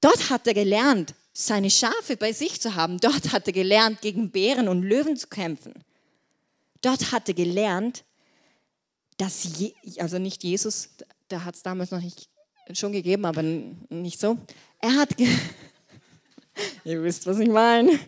Dort 0.00 0.30
hat 0.30 0.46
er 0.46 0.54
gelernt, 0.54 1.14
seine 1.32 1.70
Schafe 1.70 2.16
bei 2.16 2.32
sich 2.32 2.60
zu 2.60 2.74
haben. 2.74 2.98
Dort 2.98 3.32
hat 3.32 3.46
er 3.46 3.52
gelernt, 3.52 4.00
gegen 4.00 4.30
Bären 4.30 4.68
und 4.68 4.82
Löwen 4.82 5.16
zu 5.16 5.28
kämpfen. 5.28 5.74
Dort 6.80 7.12
hat 7.12 7.28
er 7.28 7.34
gelernt, 7.34 8.04
dass, 9.16 9.58
Je 9.58 9.74
also 9.98 10.18
nicht 10.18 10.42
Jesus, 10.42 10.88
da 11.30 11.44
hat 11.44 11.54
es 11.54 11.62
damals 11.62 11.90
noch 11.90 12.00
nicht 12.00 12.28
schon 12.72 12.92
gegeben, 12.92 13.24
aber 13.24 13.42
nicht 13.42 14.20
so. 14.20 14.38
Er 14.78 14.94
hat, 14.94 15.18
ihr 16.84 17.02
wisst, 17.02 17.26
was 17.26 17.38
ich 17.38 17.48
meine. 17.48 17.98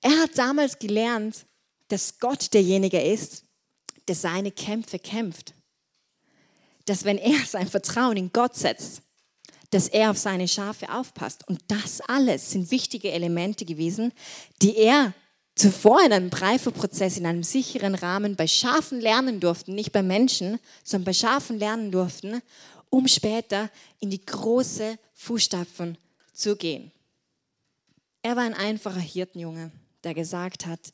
Er 0.00 0.22
hat 0.22 0.36
damals 0.36 0.78
gelernt, 0.78 1.46
dass 1.88 2.18
Gott 2.18 2.52
derjenige 2.54 3.00
ist, 3.00 3.44
der 4.08 4.16
seine 4.16 4.50
Kämpfe 4.50 4.98
kämpft. 4.98 5.54
Dass 6.86 7.04
wenn 7.04 7.18
er 7.18 7.38
sein 7.46 7.68
Vertrauen 7.68 8.16
in 8.16 8.32
Gott 8.32 8.56
setzt, 8.56 9.02
dass 9.70 9.88
er 9.88 10.10
auf 10.10 10.18
seine 10.18 10.48
Schafe 10.48 10.92
aufpasst. 10.92 11.48
Und 11.48 11.60
das 11.68 12.00
alles 12.02 12.50
sind 12.50 12.70
wichtige 12.70 13.12
Elemente 13.12 13.64
gewesen, 13.64 14.12
die 14.60 14.76
er 14.76 15.14
zuvor 15.54 16.04
in 16.04 16.12
einem 16.12 16.30
Reifeprozess, 16.30 17.16
in 17.16 17.26
einem 17.26 17.42
sicheren 17.42 17.94
Rahmen 17.94 18.36
bei 18.36 18.46
Schafen 18.46 19.00
lernen 19.00 19.40
durften, 19.40 19.74
nicht 19.74 19.92
bei 19.92 20.02
Menschen, 20.02 20.58
sondern 20.82 21.06
bei 21.06 21.12
Schafen 21.12 21.58
lernen 21.58 21.90
durften, 21.90 22.42
um 22.90 23.08
später 23.08 23.70
in 24.00 24.10
die 24.10 24.24
große 24.24 24.98
Fußstapfen 25.14 25.98
zu 26.32 26.56
gehen. 26.56 26.92
Er 28.22 28.36
war 28.36 28.44
ein 28.44 28.54
einfacher 28.54 29.00
Hirtenjunge, 29.00 29.72
der 30.04 30.14
gesagt 30.14 30.66
hat, 30.66 30.92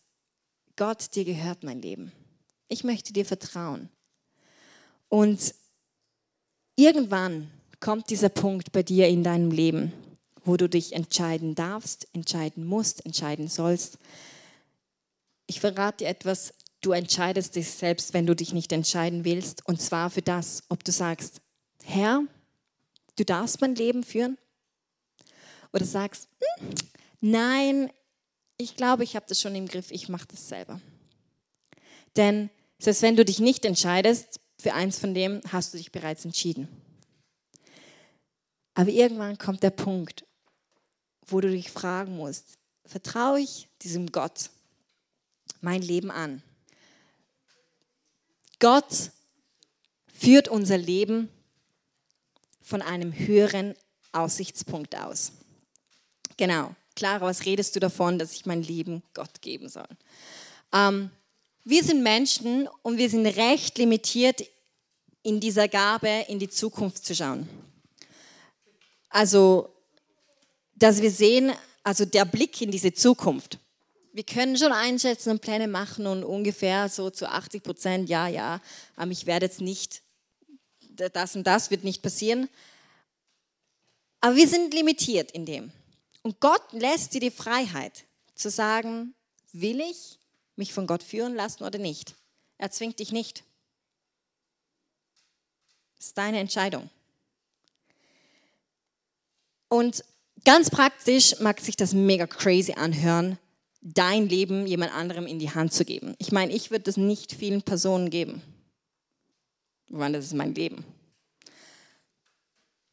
Gott, 0.77 1.15
dir 1.15 1.25
gehört 1.25 1.65
mein 1.65 1.83
Leben. 1.83 2.13
Ich 2.69 2.85
möchte 2.85 3.13
dir 3.13 3.25
vertrauen. 3.25 3.89
Und 5.09 5.55
irgendwann 6.77 7.51
kommt 7.81 8.11
dieser 8.11 8.29
Punkt 8.29 8.73
bei 8.73 8.83
dir 8.83 9.09
in 9.09 9.25
deinem 9.25 9.51
Leben, 9.51 9.93
wo 10.45 10.57
du 10.57 10.69
dich 10.69 10.93
entscheiden 10.93 11.55
darfst, 11.55 12.09
entscheiden 12.13 12.65
musst, 12.65 13.05
entscheiden 13.05 13.49
sollst. 13.49 13.99
Ich 15.49 15.61
verrate 15.61 16.05
dir 16.05 16.11
etwas, 16.11 16.53
du 16.83 16.93
entscheidest 16.93 17.57
dich 17.57 17.71
selbst, 17.71 18.13
wenn 18.13 18.27
du 18.27 18.37
dich 18.37 18.53
nicht 18.53 18.71
entscheiden 18.71 19.25
willst, 19.25 19.67
und 19.67 19.81
zwar 19.81 20.11
für 20.11 20.21
das, 20.23 20.63
ob 20.69 20.85
du 20.85 20.93
sagst, 20.93 21.41
Herr, 21.83 22.23
du 23.17 23.25
darfst 23.25 23.61
mein 23.63 23.75
Leben 23.75 24.05
führen, 24.05 24.37
oder 25.73 25.87
sagst, 25.87 26.29
hm, 26.61 26.75
nein, 27.21 27.91
ich 28.59 28.77
glaube, 28.77 29.05
ich 29.05 29.17
habe 29.17 29.25
das 29.27 29.41
schon 29.41 29.55
im 29.55 29.69
Griff, 29.69 29.91
ich 29.91 30.11
mache 30.11 30.29
das 30.29 30.49
selber. 30.49 30.81
Denn 32.17 32.51
selbst 32.79 33.01
wenn 33.03 33.17
du 33.17 33.25
dich 33.25 33.39
nicht 33.39 33.65
entscheidest, 33.65 34.41
für 34.61 34.75
eins 34.75 34.99
von 34.99 35.15
dem 35.15 35.41
hast 35.51 35.73
du 35.73 35.79
dich 35.79 35.93
bereits 35.93 36.27
entschieden. 36.27 36.69
Aber 38.75 38.91
irgendwann 38.91 39.39
kommt 39.39 39.63
der 39.63 39.71
Punkt, 39.71 40.27
wo 41.27 41.41
du 41.41 41.49
dich 41.49 41.71
fragen 41.71 42.17
musst, 42.17 42.59
vertraue 42.85 43.41
ich 43.41 43.69
diesem 43.83 44.13
Gott 44.13 44.51
mein 45.61 45.83
Leben 45.83 46.11
an? 46.11 46.43
Gott 48.59 49.11
führt 50.13 50.49
unser 50.49 50.79
Leben 50.79 51.29
von 52.61 52.83
einem 52.83 53.13
höheren 53.13 53.75
Aussichtspunkt 54.13 54.97
aus. 54.97 55.33
Genau. 56.37 56.75
Clara, 56.97 57.27
was 57.27 57.45
redest 57.45 57.77
du 57.77 57.81
davon, 57.81 58.19
dass 58.19 58.33
ich 58.33 58.45
mein 58.45 58.63
Leben 58.63 59.05
Gott 59.15 59.41
geben 59.41 59.69
soll? 59.69 59.87
Ähm, 60.73 61.11
wir 61.65 61.85
sind 61.85 62.03
Menschen 62.03 62.69
und 62.83 62.99
wir 62.99 63.09
sind 63.09 63.27
recht 63.27 63.79
limitiert 63.79 64.43
in 65.23 65.39
dieser 65.39 65.69
Gabe, 65.69 66.25
in 66.29 66.39
die 66.39 66.49
Zukunft 66.49 67.05
zu 67.05 67.15
schauen. 67.15 67.49
Also, 69.11 69.73
dass 70.75 71.01
wir 71.01 71.11
sehen, 71.11 71.53
also 71.83 72.05
der 72.05 72.25
Blick 72.25 72.61
in 72.61 72.71
diese 72.71 72.93
Zukunft. 72.93 73.59
Wir 74.13 74.25
können 74.25 74.57
schon 74.57 74.73
einschätzen 74.73 75.31
und 75.31 75.41
Pläne 75.41 75.69
machen 75.69 76.07
und 76.07 76.25
ungefähr 76.25 76.89
so 76.89 77.11
zu 77.11 77.29
80 77.29 77.63
Prozent, 77.63 78.09
ja, 78.09 78.27
ja, 78.27 78.61
ich 79.11 79.27
werde 79.27 79.47
jetzt 79.47 79.61
nicht, 79.61 80.03
das 81.13 81.37
und 81.37 81.47
das 81.47 81.71
wird 81.71 81.85
nicht 81.85 82.03
passieren. 82.03 82.49
Aber 84.21 84.37
wir 84.37 84.49
sind 84.49 84.75
limitiert 84.75 85.31
in 85.31 85.47
dem. 85.47 85.71
Und 86.23 86.41
Gott 86.41 86.73
lässt 86.73 87.15
dir 87.15 87.21
die 87.21 87.31
Freiheit 87.31 88.05
zu 88.35 88.51
sagen, 88.51 89.15
will 89.53 89.81
ich 89.81 90.19
mich 90.57 90.73
von 90.73 90.87
Gott 90.87 91.03
führen 91.03 91.35
lassen 91.35 91.63
oder 91.63 91.79
nicht. 91.79 92.15
Er 92.59 92.71
zwingt 92.71 92.99
dich 92.99 93.13
nicht. 93.13 93.45
Das 95.97 96.09
ist 96.09 96.19
deine 96.19 96.39
Entscheidung. 96.39 96.91
Und 99.69 100.05
ganz 100.45 100.71
praktisch 100.71 101.39
mag 101.41 101.61
sich 101.61 101.77
das 101.77 101.93
mega 101.93 102.27
crazy 102.27 102.73
anhören, 102.73 103.39
dein 103.81 104.29
Leben 104.29 104.67
jemand 104.67 104.95
anderem 104.95 105.27
in 105.27 105.39
die 105.39 105.51
Hand 105.51 105.73
zu 105.73 105.85
geben. 105.85 106.15
Ich 106.19 106.33
meine, 106.33 106.53
ich 106.53 106.71
würde 106.71 106.85
das 106.85 106.97
nicht 106.97 107.33
vielen 107.33 107.63
Personen 107.63 108.11
geben. 108.11 108.43
Weil 109.89 110.13
das 110.13 110.27
ist 110.27 110.35
mein 110.35 110.55
Leben. 110.55 110.85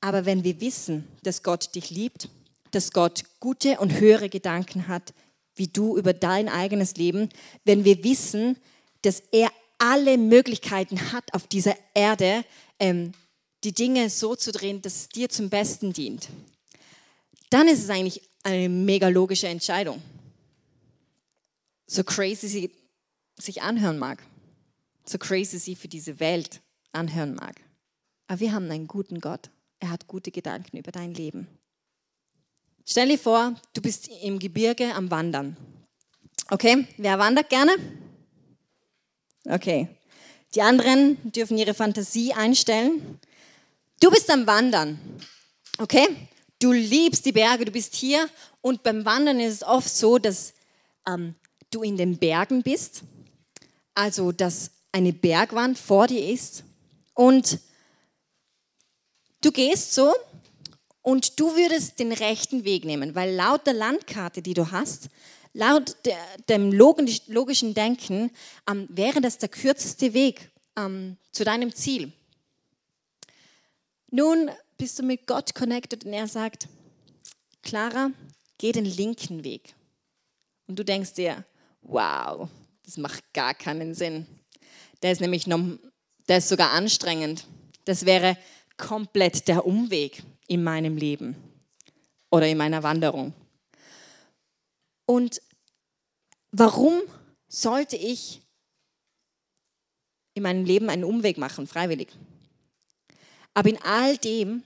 Aber 0.02 0.26
wenn 0.26 0.43
wir 0.43 0.62
wissen, 0.62 1.08
dass 1.24 1.43
Gott 1.43 1.74
dich 1.76 1.89
liebt, 1.89 2.30
dass 2.71 2.91
Gott 2.91 3.24
gute 3.39 3.80
und 3.80 4.00
höhere 4.00 4.30
Gedanken 4.30 4.88
hat, 4.88 5.13
wie 5.56 5.67
du 5.67 5.98
über 5.98 6.13
dein 6.13 6.50
eigenes 6.50 6.95
Leben, 6.95 7.30
wenn 7.63 7.86
wir 7.86 8.04
wissen, 8.04 8.58
dass 9.02 9.24
er 9.32 9.50
alle 9.78 10.17
Möglichkeiten 10.17 11.12
hat 11.12 11.34
auf 11.34 11.48
dieser 11.48 11.76
Erde, 11.93 12.43
ähm, 12.80 13.13
die 13.63 13.74
Dinge 13.74 14.10
so 14.10 14.36
zu 14.36 14.52
drehen, 14.52 14.82
dass 14.82 14.95
es 14.95 15.10
dir 15.10 15.30
zum 15.30 15.50
Besten 15.50 15.91
dient. 15.91 16.30
Dann 17.50 17.67
ist 17.67 17.84
es 17.84 17.89
eigentlich 17.89 18.21
eine 18.43 18.69
mega 18.69 19.08
logische 19.08 19.48
Entscheidung. 19.48 20.02
So 21.88 22.04
crazy 22.04 22.48
sie 22.48 22.71
sich 23.38 23.62
anhören 23.62 24.00
mag, 24.00 24.24
so 25.06 25.17
crazy 25.17 25.60
sie 25.60 25.76
für 25.76 25.88
diese 25.88 26.19
Welt 26.19 26.62
anhören 26.91 27.36
mag. 27.36 27.62
Aber 28.28 28.39
wir 28.39 28.54
haben 28.54 28.71
einen 28.71 28.88
guten 28.88 29.19
Gott. 29.19 29.50
Er 29.80 29.91
hat 29.91 30.08
gute 30.08 30.32
Gedanken 30.32 30.78
über 30.78 30.91
dein 30.91 31.13
Leben. 31.13 31.48
Stell 32.86 33.10
dir 33.10 33.19
vor, 33.19 33.56
du 33.74 33.82
bist 33.82 34.10
im 34.24 34.39
Gebirge 34.39 34.93
am 34.93 35.12
Wandern. 35.12 35.58
Okay, 36.50 36.88
wer 36.98 37.19
wandert 37.19 37.50
gerne? 37.50 37.76
Okay. 39.45 39.88
Die 40.54 40.62
anderen 40.62 41.17
dürfen 41.32 41.58
ihre 41.58 41.74
Fantasie 41.74 42.34
einstellen. 42.34 43.19
Du 44.00 44.10
bist 44.10 44.30
am 44.30 44.48
Wandern. 44.48 45.00
Okay? 45.78 46.08
Du 46.60 46.71
liebst 46.71 47.26
die 47.26 47.32
Berge, 47.32 47.65
du 47.65 47.71
bist 47.71 47.95
hier 47.95 48.30
und 48.62 48.82
beim 48.84 49.04
Wandern 49.04 49.39
ist 49.39 49.54
es 49.54 49.63
oft 49.63 49.89
so, 49.89 50.17
dass 50.17 50.54
ähm, 51.08 51.36
du 51.75 51.83
in 51.83 51.97
den 51.97 52.17
Bergen 52.17 52.63
bist, 52.63 53.03
also 53.93 54.31
dass 54.31 54.71
eine 54.91 55.11
Bergwand 55.11 55.77
vor 55.77 56.07
dir 56.07 56.25
ist 56.29 56.63
und 57.13 57.59
du 59.41 59.51
gehst 59.51 59.93
so 59.93 60.13
und 61.01 61.39
du 61.39 61.55
würdest 61.55 61.99
den 61.99 62.13
rechten 62.13 62.63
Weg 62.63 62.85
nehmen, 62.85 63.13
weil 63.13 63.35
laut 63.35 63.67
der 63.67 63.73
Landkarte, 63.73 64.41
die 64.41 64.53
du 64.53 64.71
hast, 64.71 65.09
laut 65.53 65.97
der, 66.05 66.17
dem 66.47 66.71
logischen 66.71 67.73
Denken 67.73 68.31
ähm, 68.69 68.88
wäre 68.89 69.21
das 69.21 69.38
der 69.38 69.49
kürzeste 69.49 70.13
Weg 70.13 70.49
ähm, 70.77 71.17
zu 71.31 71.43
deinem 71.43 71.75
Ziel. 71.75 72.13
Nun 74.11 74.49
bist 74.77 74.97
du 74.97 75.03
mit 75.03 75.27
Gott 75.27 75.53
connected 75.53 76.05
und 76.05 76.13
er 76.13 76.27
sagt, 76.27 76.67
Clara, 77.63 78.11
geh 78.57 78.71
den 78.71 78.85
linken 78.85 79.43
Weg. 79.43 79.75
Und 80.67 80.79
du 80.79 80.85
denkst 80.85 81.13
dir, 81.13 81.45
wow, 81.86 82.50
das 82.84 82.98
macht 82.98 83.34
gar 83.34 83.54
keinen 83.54 83.93
Sinn. 83.93 84.28
Der 85.02 85.12
ist 85.12 85.21
nämlich 85.21 85.48
noch, 85.48 85.60
der 86.28 86.39
ist 86.39 86.50
sogar 86.50 86.71
anstrengend. 86.71 87.45
Das 87.86 88.06
wäre 88.06 88.38
komplett 88.78 89.48
der 89.48 89.65
Umweg 89.65 90.24
in 90.48 90.63
meinem 90.63 90.98
Leben 90.98 91.36
oder 92.30 92.48
in 92.48 92.58
meiner 92.58 92.84
Wanderung. 92.84 93.34
Und 95.06 95.41
warum 96.52 97.02
sollte 97.48 97.95
ich 97.95 98.41
in 100.34 100.43
meinem 100.43 100.65
Leben 100.65 100.89
einen 100.89 101.04
Umweg 101.04 101.38
machen, 101.38 101.67
freiwillig? 101.67 102.10
Aber 103.54 103.69
in 103.69 103.82
all 103.84 104.17
dem 104.17 104.63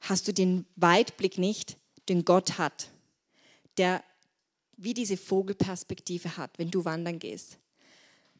hast 0.00 0.28
du 0.28 0.32
den 0.32 0.66
Weitblick 0.76 1.38
nicht, 1.38 1.76
den 2.08 2.24
Gott 2.24 2.58
hat, 2.58 2.90
der 3.78 4.04
wie 4.76 4.94
diese 4.94 5.16
Vogelperspektive 5.16 6.36
hat, 6.36 6.58
wenn 6.58 6.70
du 6.70 6.84
wandern 6.84 7.18
gehst. 7.18 7.58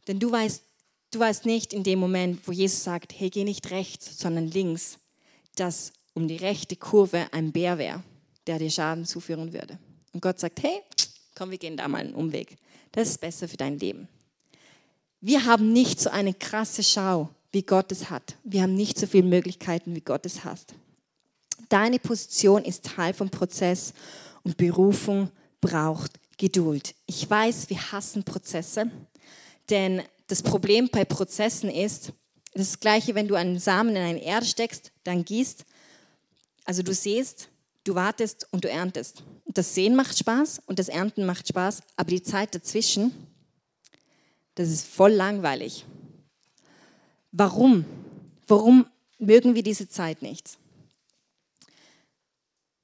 Denn 0.07 0.19
du 0.19 0.31
weißt, 0.31 0.63
du 1.11 1.19
weißt 1.19 1.47
nicht 1.47 1.73
in 1.73 1.83
dem 1.83 1.99
Moment, 1.99 2.47
wo 2.47 2.53
Jesus 2.53 2.85
sagt, 2.85 3.19
hey, 3.19 3.31
geh 3.31 3.45
nicht 3.45 3.71
rechts, 3.71 4.19
sondern 4.19 4.47
links, 4.47 4.99
dass 5.57 5.93
um 6.15 6.29
die 6.29 6.37
rechte 6.37 6.77
Kurve 6.77 7.27
ein 7.33 7.53
Bär 7.53 7.79
wäre, 7.79 8.03
der 8.47 8.59
dir 8.59 8.71
Schaden 8.71 9.05
zuführen 9.05 9.53
würde. 9.53 9.79
Und 10.13 10.21
Gott 10.21 10.39
sagt, 10.39 10.63
hey, 10.63 10.81
komm, 11.35 11.51
wir 11.51 11.59
gehen 11.59 11.77
da 11.77 11.89
mal 11.89 11.99
einen 11.99 12.15
Umweg. 12.15 12.57
Das 12.93 13.09
ist 13.09 13.21
besser 13.21 13.49
für 13.49 13.57
dein 13.57 13.79
Leben. 13.79 14.09
Wir 15.21 15.45
haben 15.45 15.73
nicht 15.73 16.01
so 16.01 16.11
eine 16.11 16.35
krasse 16.35 16.83
Schau, 16.83 17.31
wie 17.53 17.63
Gott 17.63 17.91
es 17.93 18.11
hat. 18.11 18.37
Wir 18.45 18.63
haben 18.63 18.75
nicht 18.75 18.99
so 18.99 19.07
viele 19.07 19.27
Möglichkeiten, 19.27 19.95
wie 19.95 20.01
Gott 20.01 20.25
es 20.27 20.45
hat. 20.45 20.75
Deine 21.69 21.99
Position 21.99 22.65
ist 22.65 22.85
Teil 22.85 23.13
vom 23.13 23.31
Prozess 23.31 23.93
und 24.45 24.57
Berufung 24.57 25.31
braucht 25.61 26.13
Geduld. 26.37 26.95
Ich 27.07 27.29
weiß, 27.29 27.71
wir 27.71 27.93
hassen 27.93 28.25
Prozesse, 28.25 28.91
denn 29.71 30.03
das 30.27 30.43
Problem 30.43 30.89
bei 30.91 31.05
Prozessen 31.05 31.71
ist, 31.71 32.13
das 32.55 32.81
gleiche, 32.81 33.15
wenn 33.15 33.29
du 33.29 33.35
einen 33.35 33.59
Samen 33.59 33.97
in 33.97 34.03
eine 34.03 34.23
Erde 34.23 34.47
steckst, 34.47 34.93
dann 35.05 35.25
gießt, 35.25 35.65
also 36.65 36.83
du 36.83 36.93
siehst, 36.93 37.49
du 37.85 37.95
wartest 37.95 38.47
und 38.51 38.65
du 38.65 38.71
erntest. 38.71 39.23
Das 39.47 39.75
Sehen 39.75 39.95
macht 39.95 40.19
Spaß 40.19 40.63
und 40.67 40.79
das 40.79 40.89
Ernten 40.89 41.25
macht 41.25 41.49
Spaß, 41.49 41.83
aber 41.97 42.11
die 42.11 42.23
Zeit 42.23 42.55
dazwischen, 42.55 43.13
das 44.55 44.71
ist 44.71 44.87
voll 44.87 45.13
langweilig. 45.13 45.85
Warum? 47.31 47.85
Warum 48.47 48.87
mögen 49.19 49.55
wir 49.55 49.63
diese 49.63 49.89
Zeit 49.89 50.23
nicht? 50.23 50.59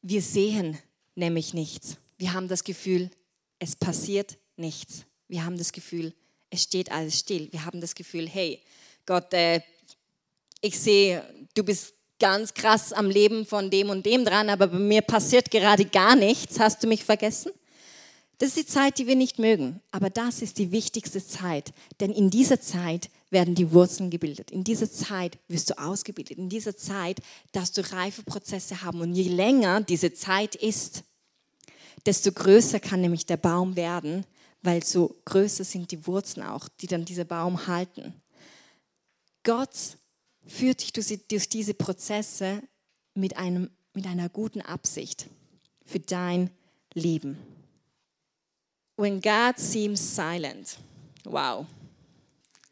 Wir 0.02 0.20
sehen 0.20 0.78
nämlich 1.14 1.54
nichts. 1.54 1.96
Wir 2.18 2.34
haben 2.34 2.48
das 2.48 2.64
Gefühl, 2.64 3.10
es 3.62 3.76
passiert 3.76 4.38
nichts. 4.56 5.04
Wir 5.28 5.44
haben 5.44 5.56
das 5.56 5.70
Gefühl, 5.70 6.12
es 6.50 6.64
steht 6.64 6.90
alles 6.90 7.20
still. 7.20 7.48
Wir 7.52 7.64
haben 7.64 7.80
das 7.80 7.94
Gefühl, 7.94 8.28
hey, 8.28 8.60
Gott, 9.06 9.32
äh, 9.32 9.60
ich 10.60 10.78
sehe, 10.80 11.22
du 11.54 11.62
bist 11.62 11.94
ganz 12.18 12.54
krass 12.54 12.92
am 12.92 13.08
Leben 13.08 13.46
von 13.46 13.70
dem 13.70 13.88
und 13.90 14.04
dem 14.04 14.24
dran, 14.24 14.50
aber 14.50 14.66
bei 14.66 14.78
mir 14.78 15.00
passiert 15.00 15.52
gerade 15.52 15.84
gar 15.84 16.16
nichts. 16.16 16.58
Hast 16.58 16.82
du 16.82 16.88
mich 16.88 17.04
vergessen? 17.04 17.52
Das 18.38 18.48
ist 18.48 18.56
die 18.56 18.66
Zeit, 18.66 18.98
die 18.98 19.06
wir 19.06 19.14
nicht 19.14 19.38
mögen. 19.38 19.80
Aber 19.92 20.10
das 20.10 20.42
ist 20.42 20.58
die 20.58 20.72
wichtigste 20.72 21.24
Zeit. 21.24 21.72
Denn 22.00 22.10
in 22.10 22.30
dieser 22.30 22.60
Zeit 22.60 23.10
werden 23.30 23.54
die 23.54 23.70
Wurzeln 23.70 24.10
gebildet. 24.10 24.50
In 24.50 24.64
dieser 24.64 24.90
Zeit 24.90 25.38
wirst 25.46 25.70
du 25.70 25.78
ausgebildet. 25.78 26.36
In 26.36 26.48
dieser 26.48 26.76
Zeit 26.76 27.20
darfst 27.52 27.78
du 27.78 27.92
reife 27.92 28.24
Prozesse 28.24 28.82
haben. 28.82 29.00
Und 29.00 29.14
je 29.14 29.28
länger 29.28 29.82
diese 29.82 30.12
Zeit 30.12 30.56
ist, 30.56 31.04
desto 32.06 32.32
größer 32.32 32.80
kann 32.80 33.00
nämlich 33.00 33.26
der 33.26 33.36
Baum 33.36 33.76
werden, 33.76 34.24
weil 34.62 34.84
so 34.84 35.16
größer 35.24 35.64
sind 35.64 35.90
die 35.90 36.06
Wurzeln 36.06 36.46
auch, 36.46 36.68
die 36.68 36.86
dann 36.86 37.04
dieser 37.04 37.24
Baum 37.24 37.66
halten. 37.66 38.14
Gott 39.44 39.98
führt 40.46 40.82
dich 40.82 40.92
durch 41.28 41.48
diese 41.48 41.74
Prozesse 41.74 42.62
mit, 43.14 43.36
einem, 43.36 43.70
mit 43.94 44.06
einer 44.06 44.28
guten 44.28 44.60
Absicht 44.60 45.26
für 45.84 46.00
dein 46.00 46.50
Leben. 46.94 47.38
When 48.96 49.20
God 49.20 49.58
seems 49.58 50.14
silent. 50.14 50.78
Wow. 51.24 51.66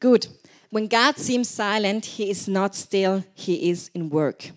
Gut. 0.00 0.30
When 0.70 0.88
God 0.88 1.18
seems 1.18 1.48
silent, 1.48 2.04
he 2.04 2.30
is 2.30 2.46
not 2.46 2.76
still, 2.76 3.24
he 3.34 3.70
is 3.70 3.88
in 3.88 4.12
work. 4.12 4.52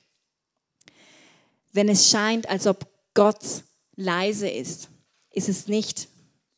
Wenn 1.72 1.90
es 1.90 2.08
scheint, 2.10 2.48
als 2.48 2.68
ob 2.68 2.88
Gott 3.16 3.64
leise 3.96 4.50
ist, 4.50 4.90
ist 5.32 5.50
es 5.50 5.68
nicht, 5.68 6.08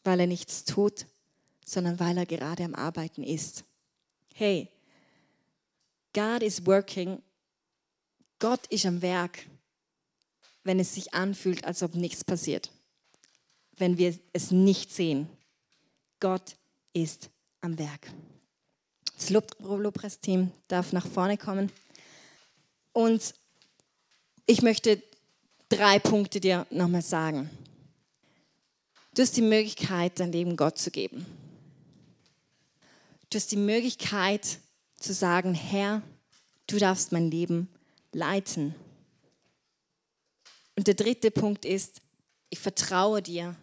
weil 0.04 0.20
er 0.20 0.28
nichts 0.28 0.66
tut, 0.66 1.06
sondern 1.66 2.00
weil 2.00 2.18
er 2.18 2.26
gerade 2.26 2.64
am 2.64 2.76
Arbeiten 2.76 3.24
ist. 3.24 3.64
Hey, 4.34 4.70
God 6.14 6.44
is 6.44 6.66
working. 6.66 7.22
Gott 8.40 8.66
ist 8.68 8.86
am 8.86 9.02
Werk, 9.02 9.46
wenn 10.64 10.80
es 10.80 10.94
sich 10.94 11.14
anfühlt, 11.14 11.66
als 11.66 11.84
ob 11.84 11.96
nichts 11.96 12.24
passiert. 12.24 12.72
Wenn 13.78 13.98
wir 13.98 14.18
es 14.34 14.52
nicht 14.52 14.94
sehen. 14.94 15.28
Gott 16.20 16.56
ist 16.94 17.30
am 17.62 17.78
Werk. 17.78 18.12
Das 19.16 19.30
Lobpreisteam 19.30 20.52
darf 20.68 20.94
nach 20.94 21.08
vorne 21.08 21.38
kommen. 21.38 21.72
Und 22.94 23.34
ich 24.46 24.62
möchte 24.62 25.02
drei 25.70 26.00
Punkte 26.00 26.40
dir 26.40 26.66
nochmal 26.70 27.02
sagen. 27.02 27.50
Du 29.14 29.22
hast 29.22 29.38
die 29.38 29.42
Möglichkeit, 29.42 30.20
dein 30.20 30.32
Leben 30.32 30.58
Gott 30.58 30.78
zu 30.78 30.92
geben. 30.92 31.26
Du 33.30 33.38
hast 33.38 33.52
die 33.52 33.58
Möglichkeit 33.58 34.60
zu 34.98 35.14
sagen, 35.14 35.54
Herr, 35.54 36.02
du 36.68 36.78
darfst 36.78 37.12
mein 37.12 37.32
Leben 37.32 37.70
leiten. 38.12 38.76
Und 40.76 40.88
der 40.88 40.94
dritte 40.94 41.32
Punkt 41.32 41.66
ist, 41.66 42.02
ich 42.50 42.60
vertraue 42.60 43.22
dir 43.22 43.56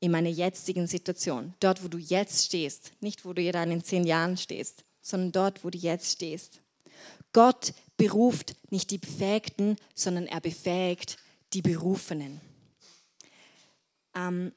in 0.00 0.10
meiner 0.10 0.28
jetzigen 0.28 0.86
Situation, 0.86 1.54
dort, 1.60 1.82
wo 1.82 1.88
du 1.88 1.98
jetzt 1.98 2.44
stehst, 2.44 2.92
nicht 3.00 3.24
wo 3.24 3.32
du 3.32 3.50
dann 3.50 3.70
in 3.70 3.82
zehn 3.82 4.04
Jahren 4.04 4.36
stehst, 4.36 4.84
sondern 5.00 5.32
dort, 5.32 5.64
wo 5.64 5.70
du 5.70 5.78
jetzt 5.78 6.12
stehst. 6.12 6.60
Gott 7.32 7.72
beruft 7.96 8.56
nicht 8.70 8.90
die 8.90 8.98
Befähigten, 8.98 9.76
sondern 9.94 10.26
er 10.26 10.40
befähigt 10.40 11.16
die 11.52 11.62
Berufenen. 11.62 12.40
Ähm, 14.14 14.52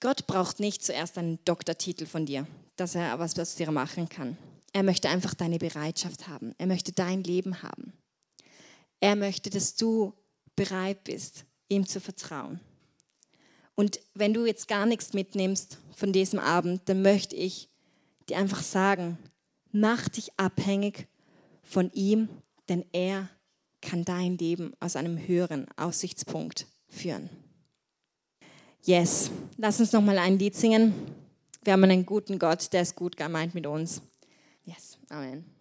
Gott 0.00 0.26
braucht 0.26 0.60
nicht 0.60 0.84
zuerst 0.84 1.18
einen 1.18 1.38
Doktortitel 1.44 2.06
von 2.06 2.26
dir, 2.26 2.46
dass 2.76 2.94
er 2.94 3.18
was 3.18 3.38
aus 3.38 3.54
dir 3.54 3.70
machen 3.70 4.08
kann. 4.08 4.36
Er 4.72 4.82
möchte 4.82 5.08
einfach 5.08 5.34
deine 5.34 5.58
Bereitschaft 5.58 6.28
haben. 6.28 6.54
Er 6.58 6.66
möchte 6.66 6.92
dein 6.92 7.22
Leben 7.22 7.62
haben. 7.62 7.92
Er 9.00 9.16
möchte, 9.16 9.50
dass 9.50 9.74
du 9.76 10.14
bereit 10.56 11.04
bist, 11.04 11.44
ihm 11.68 11.86
zu 11.86 12.00
vertrauen. 12.00 12.60
Und 13.74 14.00
wenn 14.14 14.34
du 14.34 14.46
jetzt 14.46 14.68
gar 14.68 14.86
nichts 14.86 15.12
mitnimmst 15.12 15.78
von 15.94 16.12
diesem 16.12 16.38
Abend, 16.38 16.82
dann 16.88 17.02
möchte 17.02 17.36
ich 17.36 17.68
dir 18.28 18.38
einfach 18.38 18.62
sagen, 18.62 19.18
mach 19.72 20.08
dich 20.08 20.38
abhängig 20.38 21.06
von 21.62 21.90
ihm, 21.92 22.28
denn 22.68 22.84
er 22.92 23.28
kann 23.80 24.04
dein 24.04 24.38
Leben 24.38 24.72
aus 24.80 24.96
einem 24.96 25.26
höheren 25.26 25.66
Aussichtspunkt 25.76 26.66
führen. 26.88 27.28
Yes, 28.84 29.30
lass 29.56 29.80
uns 29.80 29.92
noch 29.92 30.02
mal 30.02 30.18
ein 30.18 30.38
Lied 30.38 30.56
singen. 30.56 30.94
Wir 31.62 31.74
haben 31.74 31.84
einen 31.84 32.06
guten 32.06 32.38
Gott, 32.38 32.72
der 32.72 32.82
ist 32.82 32.96
gut 32.96 33.16
gemeint 33.16 33.54
mit 33.54 33.66
uns. 33.66 34.02
Yes, 34.64 34.98
Amen. 35.08 35.51